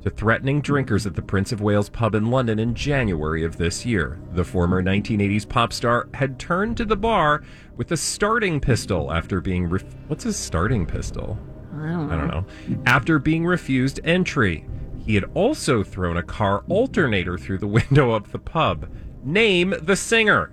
[0.02, 3.84] to threatening drinkers at the Prince of Wales pub in London in January of this
[3.84, 4.18] year.
[4.32, 7.42] The former 1980s pop star had turned to the bar
[7.76, 9.68] with a starting pistol after being.
[9.68, 11.38] Ref- What's a starting pistol?
[11.74, 12.14] I don't know.
[12.14, 12.44] I don't know.
[12.86, 14.64] After being refused entry,
[15.04, 18.88] he had also thrown a car alternator through the window of the pub.
[19.24, 20.52] Name the singer.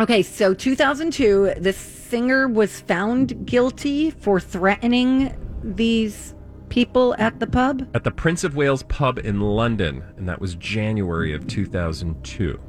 [0.00, 6.34] Okay, so 2002, the singer was found guilty for threatening these
[6.68, 7.88] people at the pub.
[7.94, 12.60] At the Prince of Wales pub in London, and that was January of 2002.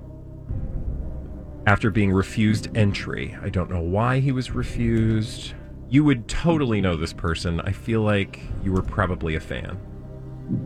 [1.68, 3.38] After being refused entry.
[3.42, 5.54] I don't know why he was refused.
[5.90, 7.62] You would totally know this person.
[7.62, 9.80] I feel like you were probably a fan.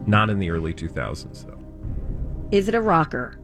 [0.05, 1.59] Not in the early 2000s, though.
[2.51, 3.39] Is it a rocker?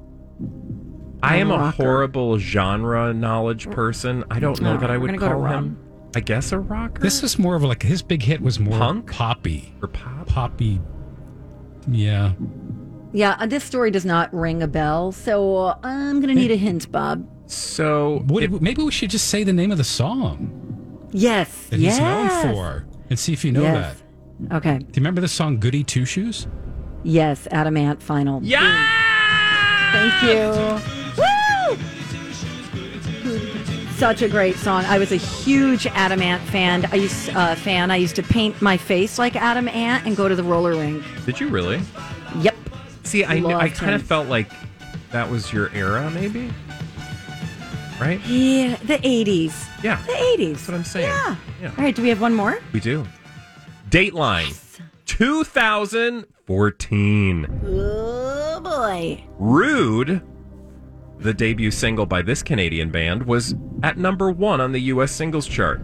[1.21, 1.83] I am a rocker.
[1.83, 4.23] horrible genre knowledge person.
[4.31, 5.77] I don't know that I would call him.
[6.15, 7.01] I guess a rocker.
[7.01, 9.11] This is more of like his big hit was more Punk?
[9.11, 10.27] poppy or pop.
[10.27, 10.81] poppy.
[11.87, 12.33] Yeah.
[13.13, 16.51] Yeah, uh, this story does not ring a bell, so uh, I'm going to need
[16.51, 17.27] a hint, Bob.
[17.47, 21.67] So What, maybe we should just say the name of the song Yes.
[21.69, 21.93] that yes.
[21.97, 23.95] he's known for and see if you know Yes.
[24.49, 24.55] that.
[24.57, 24.77] Okay.
[24.77, 26.47] Do you remember the song "Goody Two Shoes"?
[27.03, 28.41] Yes, Adam Ant Final.
[28.43, 28.61] Yeah.
[29.91, 31.17] Thank you.
[31.17, 31.77] Woo!
[33.99, 34.85] Such a great song.
[34.85, 36.85] I was a huge Adam Ant fan.
[36.85, 37.91] I used uh, fan.
[37.91, 41.03] I used to paint my face like Adam Ant and go to the roller rink.
[41.25, 41.81] Did you really?
[42.39, 42.55] Yep.
[43.03, 44.49] See, I, I Loved kind of felt like
[45.11, 46.49] that was your era, maybe.
[47.99, 48.25] Right?
[48.25, 49.67] Yeah, the 80s.
[49.83, 50.01] Yeah.
[50.03, 50.53] The 80s.
[50.53, 51.09] That's what I'm saying.
[51.09, 51.35] Yeah.
[51.61, 51.73] Yeah.
[51.77, 52.57] All right, do we have one more?
[52.71, 53.05] We do.
[53.89, 54.57] Dateline
[55.07, 57.61] 2014.
[57.65, 59.25] Oh, boy.
[59.37, 60.21] Rude,
[61.19, 65.11] the debut single by this Canadian band, was at number one on the U.S.
[65.11, 65.81] singles chart.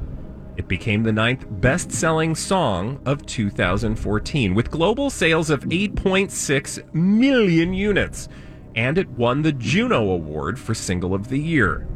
[0.57, 7.73] It became the ninth best selling song of 2014, with global sales of 8.6 million
[7.73, 8.29] units.
[8.75, 11.87] And it won the Juno Award for Single of the Year.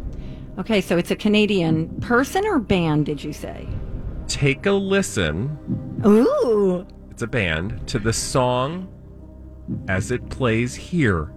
[0.58, 3.68] Okay, so it's a Canadian person or band, did you say?
[4.28, 5.58] Take a listen.
[6.06, 6.86] Ooh.
[7.10, 8.88] It's a band to the song
[9.88, 11.32] as it plays here.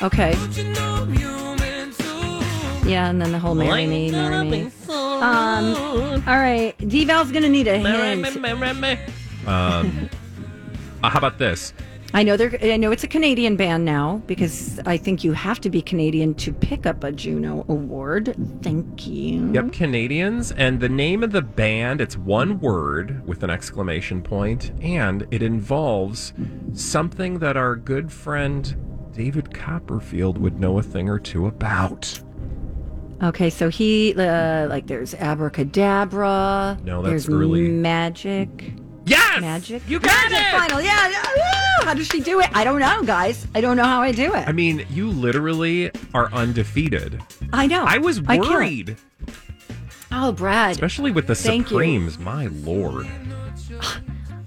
[0.00, 0.32] Okay.
[2.86, 4.70] Yeah, and then the whole marry me, marry me.
[4.88, 8.36] Um, all right, D Val's gonna need a hint.
[9.46, 10.08] Um,
[11.02, 11.72] uh, how about this?
[12.14, 12.56] I know they're.
[12.62, 16.34] I know it's a Canadian band now because I think you have to be Canadian
[16.36, 18.34] to pick up a Juno Award.
[18.62, 19.52] Thank you.
[19.52, 20.52] Yep, Canadians.
[20.52, 25.42] And the name of the band, it's one word with an exclamation point, and it
[25.42, 26.32] involves
[26.72, 28.76] something that our good friend
[29.18, 32.20] David Copperfield would know a thing or two about.
[33.20, 36.78] Okay, so he uh, like there's abracadabra.
[36.84, 37.68] No, that's there's early.
[37.68, 38.74] magic.
[39.06, 39.82] Yes, magic.
[39.88, 40.58] You got magic it!
[40.60, 40.80] Final.
[40.80, 41.08] Yeah.
[41.10, 41.84] yeah!
[41.84, 42.48] How does she do it?
[42.52, 43.44] I don't know, guys.
[43.56, 44.46] I don't know how I do it.
[44.46, 47.20] I mean, you literally are undefeated.
[47.52, 47.84] I know.
[47.84, 48.96] I was I worried,
[50.12, 50.70] Oh, Brad.
[50.72, 51.68] especially with the Thank you.
[51.70, 52.18] Supremes.
[52.20, 53.08] My lord.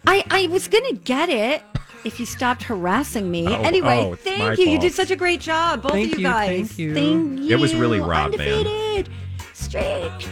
[0.07, 1.61] I I was gonna get it
[2.03, 3.47] if you stopped harassing me.
[3.47, 4.69] Oh, anyway, oh, thank my you.
[4.69, 6.47] You did such a great job, both Thank of you you, guys.
[6.67, 6.93] thank you.
[6.93, 7.49] Thank you.
[7.55, 8.47] It was really Rob, man.
[8.53, 9.09] Undefeated.
[9.53, 10.27] Streak.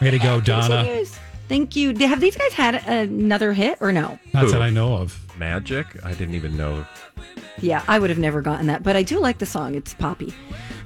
[0.00, 0.82] Way to go, Donna.
[0.84, 1.18] Continues.
[1.48, 1.94] Thank you.
[2.06, 4.18] Have these guys had another hit or no?
[4.32, 4.50] Not Who?
[4.52, 5.20] that I know of.
[5.38, 5.86] Magic?
[6.04, 6.86] I didn't even know.
[7.58, 9.74] Yeah, I would have never gotten that, but I do like the song.
[9.74, 10.32] It's poppy.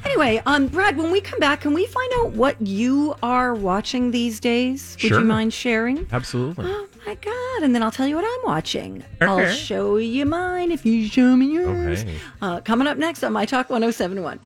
[0.05, 4.11] Anyway, um, Brad, when we come back, can we find out what you are watching
[4.11, 4.97] these days?
[5.03, 5.19] Would Sure.
[5.21, 6.07] you mind sharing?
[6.13, 6.73] Absolutely.
[7.09, 7.63] My god!
[7.63, 9.03] And then I'll tell you what I'm watching.
[9.23, 9.55] I'll Okay.
[9.55, 12.03] show you mine if you show me yours.
[12.03, 12.15] Okay.
[12.43, 14.41] Uh, coming up next on My Talk 1071.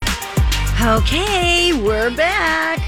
[0.80, 2.78] Okay, we're back.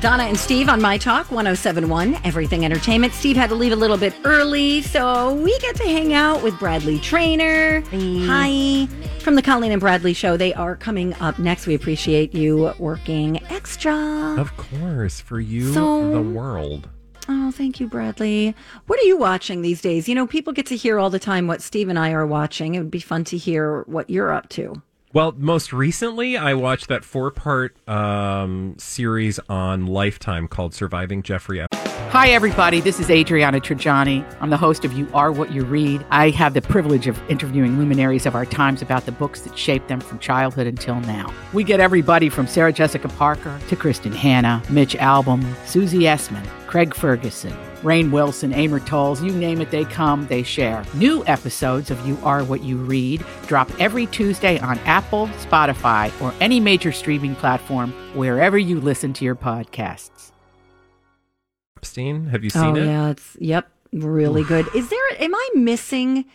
[0.00, 3.12] Donna and Steve on My Talk 1071, Everything Entertainment.
[3.12, 6.58] Steve had to leave a little bit early, so we get to hang out with
[6.58, 7.82] Bradley Traynor.
[7.92, 8.88] Hi.
[9.20, 10.36] From the Colleen and Bradley Show.
[10.38, 11.68] They are coming up next.
[11.68, 13.94] We appreciate you working extra.
[14.40, 16.88] Of course, for you, So- the world.
[17.32, 18.56] Oh, thank you, Bradley.
[18.88, 20.08] What are you watching these days?
[20.08, 22.74] You know, people get to hear all the time what Steve and I are watching.
[22.74, 24.82] It would be fun to hear what you're up to.
[25.12, 31.80] Well, most recently, I watched that four-part um, series on Lifetime called "Surviving Jeffrey Epstein."
[32.10, 32.80] Hi, everybody.
[32.80, 34.24] This is Adriana Trigiani.
[34.40, 36.06] I'm the host of You Are What You Read.
[36.10, 39.88] I have the privilege of interviewing luminaries of our times about the books that shaped
[39.88, 41.34] them from childhood until now.
[41.52, 46.94] We get everybody from Sarah Jessica Parker to Kristin Hannah, Mitch Albom, Susie Essman, Craig
[46.94, 50.84] Ferguson, Rainn Wilson, Amor Towles, you name it, they come, they share.
[50.94, 56.34] New episodes of You Are What You Read drop every Tuesday on Apple, Spotify, or
[56.40, 60.32] any major streaming platform wherever you listen to your podcasts.
[61.78, 62.26] Epstein.
[62.26, 62.86] Have you oh, seen oh, it?
[62.86, 63.10] yeah.
[63.10, 63.70] It's, yep.
[63.92, 64.66] Really good.
[64.74, 66.26] Is there, am I missing,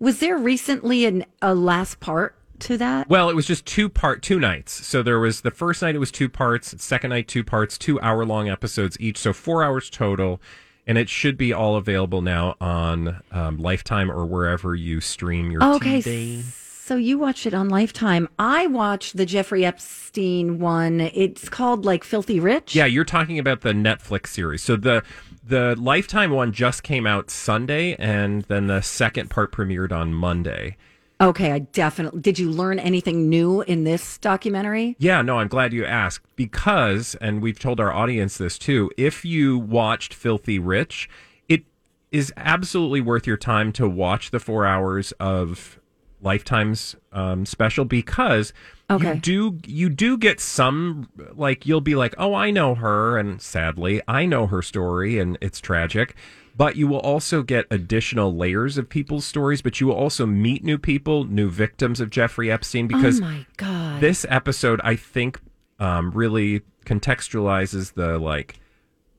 [0.00, 3.08] was there recently an, a last part to that?
[3.08, 4.72] Well, it was just two part two nights.
[4.86, 8.00] So there was the first night it was two parts, second night two parts, two
[8.00, 10.40] hour long episodes each, so four hours total.
[10.86, 15.62] And it should be all available now on um, Lifetime or wherever you stream your
[15.62, 15.98] Okay.
[16.00, 16.42] TV.
[16.42, 18.28] So you watched it on Lifetime.
[18.38, 21.00] I watched the Jeffrey Epstein one.
[21.00, 22.76] It's called like Filthy Rich.
[22.76, 24.62] Yeah, you're talking about the Netflix series.
[24.62, 25.02] So the
[25.44, 30.76] the Lifetime one just came out Sunday, and then the second part premiered on Monday.
[31.20, 32.20] Okay, I definitely.
[32.20, 34.96] Did you learn anything new in this documentary?
[34.98, 38.90] Yeah, no, I'm glad you asked because, and we've told our audience this too.
[38.98, 41.08] If you watched Filthy Rich,
[41.48, 41.64] it
[42.12, 45.80] is absolutely worth your time to watch the four hours of
[46.20, 48.52] Lifetime's um, special because
[48.90, 49.14] Okay.
[49.14, 53.40] you do you do get some like you'll be like, oh, I know her, and
[53.40, 56.14] sadly, I know her story, and it's tragic.
[56.56, 60.64] But you will also get additional layers of people's stories, but you will also meet
[60.64, 64.00] new people, new victims of Jeffrey Epstein because oh my god.
[64.00, 65.38] this episode i think
[65.78, 68.58] um, really contextualizes the like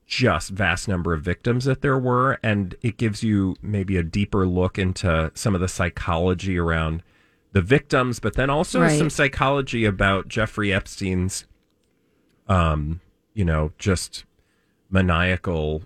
[0.06, 4.46] just vast number of victims that there were and it gives you maybe a deeper
[4.46, 7.02] look into some of the psychology around
[7.52, 8.98] the victims but then also Right.
[8.98, 11.46] some psychology about jeffrey epstein's
[12.48, 13.00] um
[13.34, 14.24] you know just
[14.90, 15.82] maniacal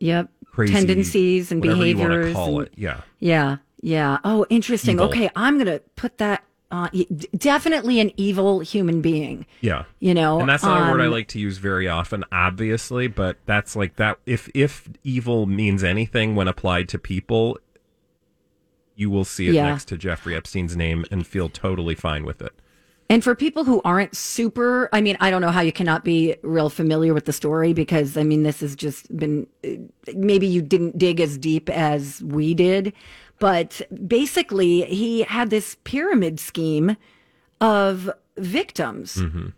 [0.00, 0.30] Yep.
[0.52, 2.34] Crazy Tendencies and whatever you behaviors.
[2.34, 3.56] call and- it yeah Yeah.
[3.84, 4.18] Yeah.
[4.22, 4.96] Oh, interesting.
[4.96, 5.06] Evil.
[5.08, 6.44] Okay, I'm gonna put that
[6.92, 9.44] d- Definitely an evil human being.
[9.60, 9.84] Yeah.
[9.98, 13.08] You know, And that's not a word I um, like to use very often, obviously,
[13.08, 17.58] but that's like that if if evil means anything when applied to people,
[18.94, 19.66] you will see it Yeah.
[19.70, 22.52] next to Jeffrey Epstein's name and feel totally fine with it.
[23.08, 26.36] And for people who aren't super, I mean, I don't know how you cannot be
[26.42, 29.46] real familiar with the story because, I mean, this has just been
[30.14, 32.92] maybe you didn't dig as deep as we did.
[33.38, 36.96] But basically, he had this pyramid scheme
[37.60, 39.16] of victims.
[39.16, 39.48] Mm-hmm.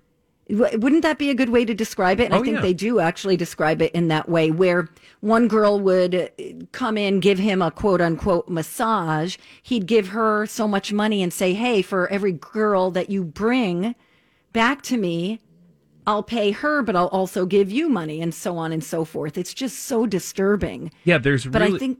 [0.51, 2.24] Wouldn't that be a good way to describe it?
[2.26, 2.62] And I Oh, think yeah.
[2.62, 4.88] they do actually describe it in that way, where
[5.20, 6.28] one girl would uh,
[6.72, 9.36] come in, give him a quote unquote massage.
[9.62, 13.95] He'd give her so much money and say, Hey, for every girl that you bring
[14.53, 15.40] back to me,
[16.07, 19.38] I'll pay her, but I'll also give you money, and so on and so forth.
[19.38, 20.92] It's just so disturbing.
[21.05, 21.99] Yeah, there's But really I think,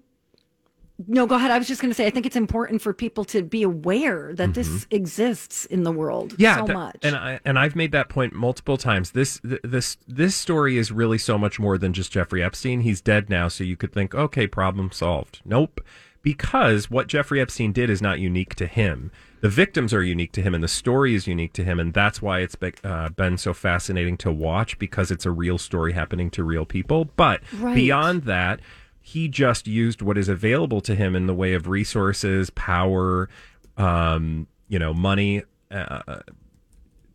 [1.09, 1.51] no, go ahead.
[1.51, 4.33] I was just going to say, I think it's important for people to be aware
[4.35, 6.43] that this exists in the world Mm-hmm.
[6.43, 6.97] yeah so that- much.
[7.03, 9.11] and I and I've made that point multiple times.
[9.11, 12.81] This th- this this story is really so much more than just Jeffrey Epstein.
[12.83, 15.41] He's dead now, so you could think, okay, problem solved.
[15.45, 15.81] Nope,
[16.23, 19.11] because what Jeffrey Epstein did is not unique to him.
[19.41, 22.23] The victims are unique to him, and the story is unique to him, and that's
[22.23, 26.31] why it's be- uh, been so fascinating to watch because it's a real story happening
[26.31, 27.11] to real people.
[27.17, 27.75] But Right.
[27.75, 28.61] beyond that,
[29.07, 33.29] he just used what is available to him in the way of resources, power,
[33.77, 36.21] um, you know, money, uh,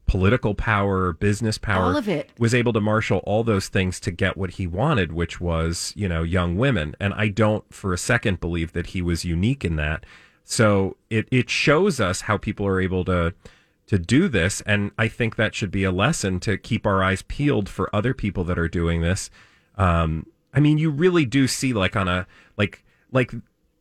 [0.06, 1.86] political power, business power.
[1.86, 2.30] All of it.
[2.38, 6.08] Was able to marshal all those things to get what he wanted, which was, you
[6.08, 6.96] know, young women.
[7.00, 10.06] And I don't for a second believe that he was unique in that.
[10.44, 13.34] So it, it shows us how people are able to
[13.88, 17.24] to do this and I think that should be a lesson to keep our eyes
[17.24, 19.32] peeled for other people that are doing this.
[19.76, 22.28] Um I mean you really do see like on a
[22.58, 23.32] like like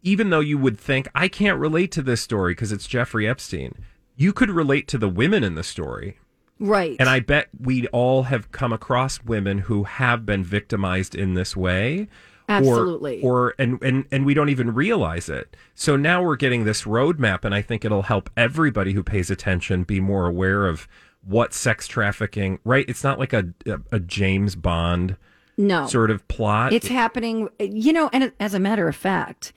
[0.03, 3.75] even though you would think I can't relate to this story because it's Jeffrey Epstein,
[4.17, 6.19] you could relate to the women in the story.
[6.61, 6.97] right.
[7.01, 11.57] And I bet we all have come across women who have been victimized in this
[11.57, 12.03] way.
[12.03, 12.09] or-
[12.51, 13.21] Absolutely.
[13.23, 15.55] Or, and, and and we don't even realize it.
[15.75, 19.83] So now we're getting this roadmap, and I think it'll help everybody who pays attention
[19.85, 20.89] be more aware of
[21.23, 22.59] what sex trafficking.
[22.65, 22.87] Right?
[22.89, 25.17] It's not like a a, a James Bond
[25.59, 25.87] no.
[25.87, 26.73] sort of plot.
[26.73, 29.53] It's happening, you know, and as a matter of fact,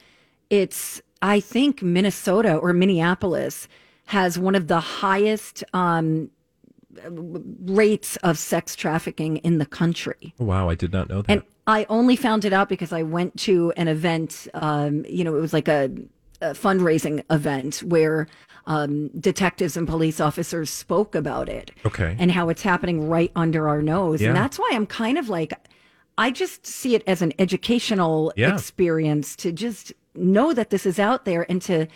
[0.49, 3.67] it's, I think Minnesota or Minneapolis
[4.07, 6.29] has one of the highest um,
[7.09, 10.33] rates of sex trafficking in the country.
[10.39, 11.31] wow, I did not know that.
[11.31, 15.35] And I only found it out because I went to an event, um, you know,
[15.37, 15.89] it was like a,
[16.41, 18.27] a fundraising event where
[18.65, 22.15] um, detectives and police officers spoke about it okay.
[22.19, 24.21] and how it's happening right under our nose.
[24.21, 24.29] Yeah.
[24.29, 25.53] And that's why I'm kind of like,
[26.17, 28.53] I just see it as an educational Yeah.
[28.53, 31.87] experience to just know that this is out there and to,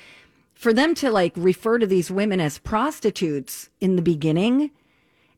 [0.53, 4.71] for them to like refer to these women as prostitutes in the beginning,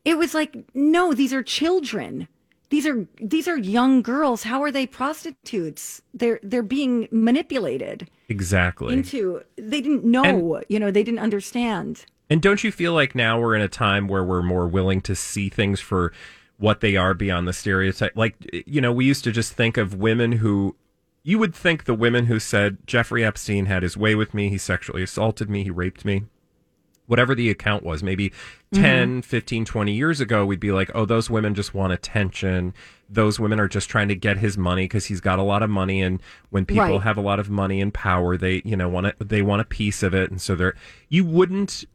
[0.04, 2.28] it was like, no, these are children.
[2.70, 4.42] These are these are young girls.
[4.42, 6.02] How are they prostitutes?
[6.12, 8.92] They're they're being manipulated exactly.
[8.92, 9.42] into.
[9.56, 10.62] They didn't know.
[10.68, 12.04] you know, they didn't understand.
[12.30, 15.14] And don't you feel like now we're in a time where we're more willing to
[15.14, 16.12] see things for
[16.58, 18.16] what they are beyond the stereotype?
[18.16, 18.34] Like,
[18.66, 20.76] you know, we used to just think of women who,
[21.22, 24.58] you would think the women who said, Jeffrey Epstein had his way with me, he
[24.58, 26.24] sexually assaulted me, he raped me,
[27.06, 28.32] whatever the account was, maybe
[28.70, 28.82] Mm-hmm.
[28.82, 32.74] 10, 15, 20 years ago, we'd be like, oh, those women just want attention.
[33.08, 35.70] Those women are just trying to get his money because he's got a lot of
[35.70, 36.02] money.
[36.02, 37.00] And when people Right.
[37.00, 39.64] have a lot of money and power, they, you know, want to, they want a
[39.64, 40.30] piece of it.
[40.30, 40.74] And so they're,
[41.08, 41.86] you wouldn't,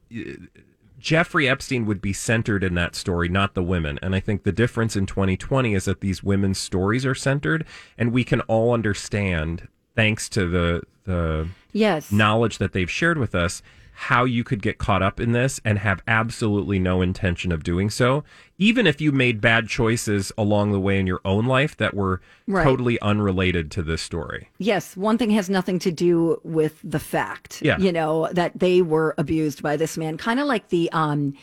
[1.04, 4.00] Jeffrey Epstein would be centered in that story, not the women.
[4.02, 7.66] And I think the difference in 2020 is that these women's stories are centered
[7.98, 12.10] and we can all understand, thanks to the, the, Yes.
[12.10, 13.62] knowledge that they've shared with us
[13.96, 17.90] how you could get caught up in this and have absolutely no intention of doing
[17.90, 18.24] so
[18.58, 22.22] even if you made bad choices along the way in your own life that were
[22.48, 22.64] Right.
[22.64, 27.62] totally unrelated to this story Yes, one thing has nothing to do with the fact,
[27.62, 27.78] Yeah.
[27.78, 30.18] you know, that they were abused by this man.
[30.18, 31.34] Kind of like the, um,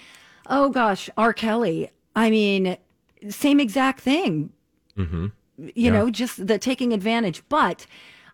[0.49, 1.33] oh gosh, R.
[1.33, 1.91] Kelly.
[2.17, 2.77] I mean,
[3.29, 4.51] same exact thing.
[4.97, 5.27] mm-hmm.
[5.59, 5.91] you Yeah.
[5.93, 7.43] know, just the taking advantage.
[7.49, 7.87] But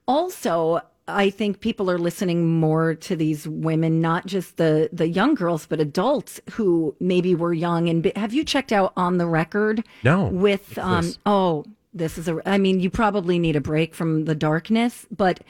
[0.09, 5.35] also, I think people are listening more to these women, not just the the young
[5.35, 7.89] girls, but adults who maybe were young.
[7.89, 9.85] And have you checked out on the record?
[10.03, 10.27] No.
[10.27, 11.19] With um, this?
[11.27, 12.41] oh, this is a.
[12.45, 15.41] I mean, you probably need a break from the darkness, but.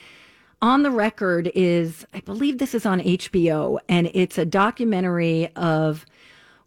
[0.63, 6.07] On the record is, I believe this is on HBO, and it's a documentary of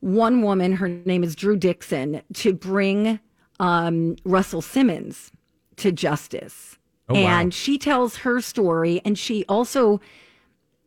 [0.02, 0.74] one woman.
[0.74, 3.20] Her name is Drew Dixon to bring
[3.60, 5.32] um, Russell Simmons
[5.78, 6.69] to justice.
[7.10, 7.40] Oh, wow.
[7.40, 10.00] and she tells her story, and she also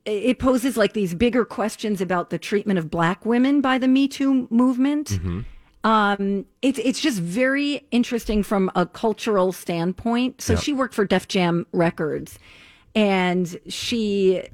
[0.04, 4.08] it poses like these bigger questions about the treatment of black women by the Me
[4.08, 5.08] Too movement.
[5.10, 5.40] Mm-hmm.
[5.84, 10.40] Um, it's it's just very interesting from a cultural standpoint.
[10.40, 12.38] So she worked for Def Jam Records,
[12.94, 14.44] and she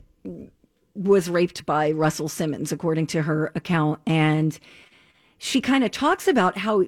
[0.95, 4.59] was raped by Russell Simmons, according to her account, and
[5.39, 6.85] she kind of talks about how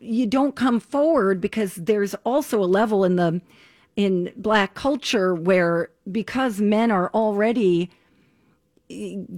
[0.00, 3.40] you don't come forward because there's also a level in the
[3.96, 7.90] in black culture where because men are already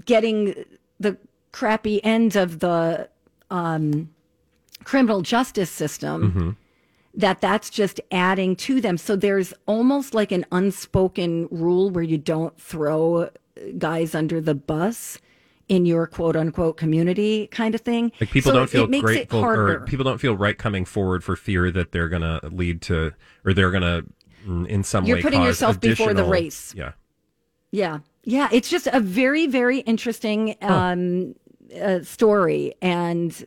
[0.04, 0.54] getting
[1.00, 1.16] the
[1.52, 3.08] crappy end of the
[3.50, 4.10] um,
[4.84, 6.50] criminal justice system Mm-hmm.
[7.14, 8.98] that that's just adding to them.
[8.98, 13.30] So there's almost like an unspoken rule where you don't throw
[13.78, 15.18] guys under the bus
[15.68, 18.12] in your quote unquote community kind of thing.
[18.20, 19.76] Like people So don't it- feel makes grateful, it harder.
[19.76, 23.12] or people don't feel right coming forward for fear that they're going to lead to,
[23.44, 24.04] or they're going to,
[24.46, 26.74] in some You're way, putting yourself before the race.
[26.76, 26.92] Yeah.
[27.70, 27.98] Yeah.
[28.24, 28.48] Yeah.
[28.52, 31.34] It's just a very, very interesting um,
[31.80, 32.74] uh, story.
[32.80, 33.46] And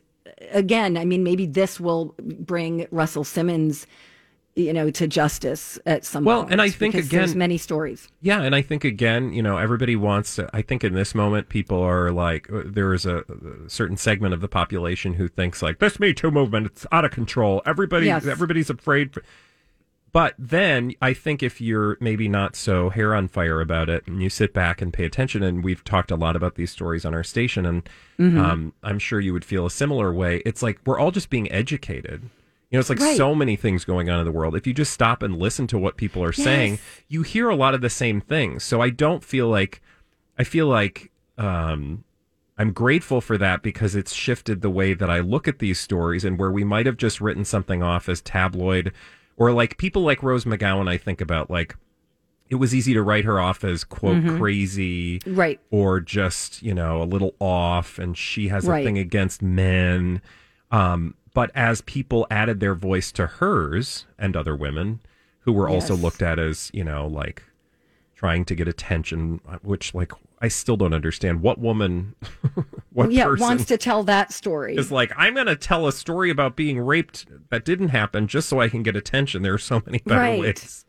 [0.50, 3.86] again, I mean, maybe this will bring Russell Simmons,
[4.56, 8.08] you know, to justice at some Well, and I think again- there's many stories.
[8.20, 10.50] Yeah, and I think again, you know, everybody wants to.
[10.52, 14.34] I think in this moment, people are like, uh, there is a, a certain segment
[14.34, 17.62] of the population who thinks like, this Me Too movement, it's out of control.
[17.64, 18.26] Everybody, Yes.
[18.26, 19.14] everybody's afraid.
[19.14, 19.22] For...
[20.12, 24.22] But then I think if you're maybe not so hair on fire about it, and
[24.22, 27.14] you sit back and pay attention, and we've talked a lot about these stories on
[27.14, 27.88] our station, and
[28.18, 28.38] Mhm.
[28.38, 30.42] um, I'm sure you would feel a similar way.
[30.44, 32.22] It's like we're all just being educated.
[32.70, 33.16] You know, it's like Right.
[33.16, 34.54] so many things going on in the world.
[34.56, 37.74] If you just stop and listen to what people are saying, you hear a lot
[37.74, 38.62] of the same things.
[38.64, 39.80] So I don't feel like
[40.38, 42.04] I feel like um,
[42.58, 46.24] I'm grateful for that because it's shifted the way that I look at these stories
[46.24, 48.92] and where we might have just written something off as tabloid
[49.40, 50.88] or like people like Rose McGowan.
[50.88, 51.74] I think about like
[52.50, 54.38] it was easy to write her off as quote Mhm.
[54.38, 55.58] crazy, Right.
[55.70, 60.20] Or just you know a little off, and she has a thing against men.
[60.70, 65.00] Um, but as people added their voice to hers and other women
[65.40, 66.02] who were also Yes.
[66.02, 67.42] looked at as, you know, like
[68.16, 72.14] trying to get attention, which like I still don't understand what woman,
[72.92, 74.74] what yeah, person wants to tell that story.
[74.76, 78.48] is like, I'm going to tell a story about being raped that didn't happen just
[78.48, 79.42] so I can get attention.
[79.42, 80.40] There are so many better Right.
[80.40, 80.84] ways.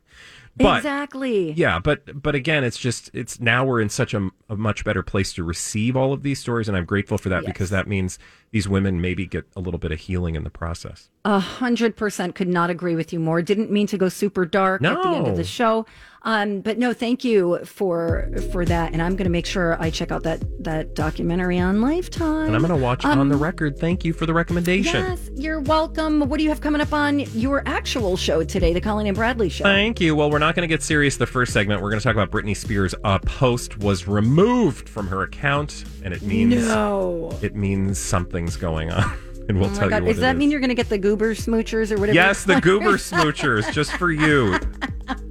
[0.58, 1.54] But exactly.
[1.54, 5.02] yeah, but but again, it's just it's now we're in such a, a much better
[5.02, 8.20] place to receive all of these stories, and I'm grateful for that because that means
[8.52, 11.10] these women maybe get a little bit of healing in the process.
[11.24, 13.42] A hundred percent could not agree with you more.
[13.42, 15.86] Didn't mean to go super dark at the end of the show,
[16.24, 18.94] um, but no, thank you for for that.
[18.94, 22.48] And I'm going to make sure I check out that that documentary on Lifetime.
[22.48, 23.78] And I'm going to watch Um, on the record.
[23.80, 25.02] Thank you for the recommendation.
[25.04, 26.20] Yes, you're welcome.
[26.30, 29.50] What do you have coming up on your actual show today, the Colleen and Bradley
[29.50, 29.64] show?
[29.64, 30.16] Thank you.
[30.16, 31.82] Well, we're not going to get serious the first segment.
[31.82, 32.94] We're going to talk about Britney Spears.
[33.04, 37.38] A post was removed from her account, and it means No.
[37.42, 39.12] it means something's going on,
[39.50, 40.98] and we'll oh tell God, you what does that mean you're going to get the
[41.00, 42.14] goober smoochers or whatever?
[42.16, 44.60] Yes, the goober smoochers, just for you,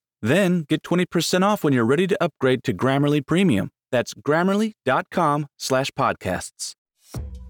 [0.21, 3.71] Then get 20% off when you're ready to upgrade to Grammarly Premium.
[3.91, 6.73] That's grammarly.com slash podcasts.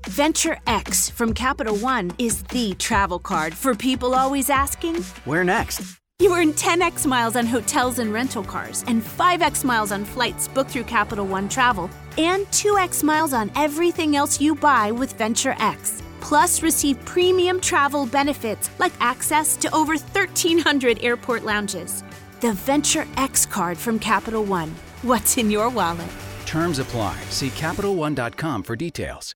[0.08, 6.00] Venture X from Capital One is the travel card for people always asking, Where next?
[6.20, 10.72] You earn 10x miles on hotels and rental cars, and 5x miles on flights booked
[10.72, 16.04] through Capital One Travel, and 2x miles on everything else you buy with Venture X.
[16.20, 22.04] Plus, receive premium travel benefits like access to over 1,300 airport lounges.
[22.42, 24.74] The Venture X card from Capital One.
[25.04, 26.10] What's in your wallet?
[26.48, 27.16] Terms apply.
[27.30, 29.36] See CapitalOne.com for details.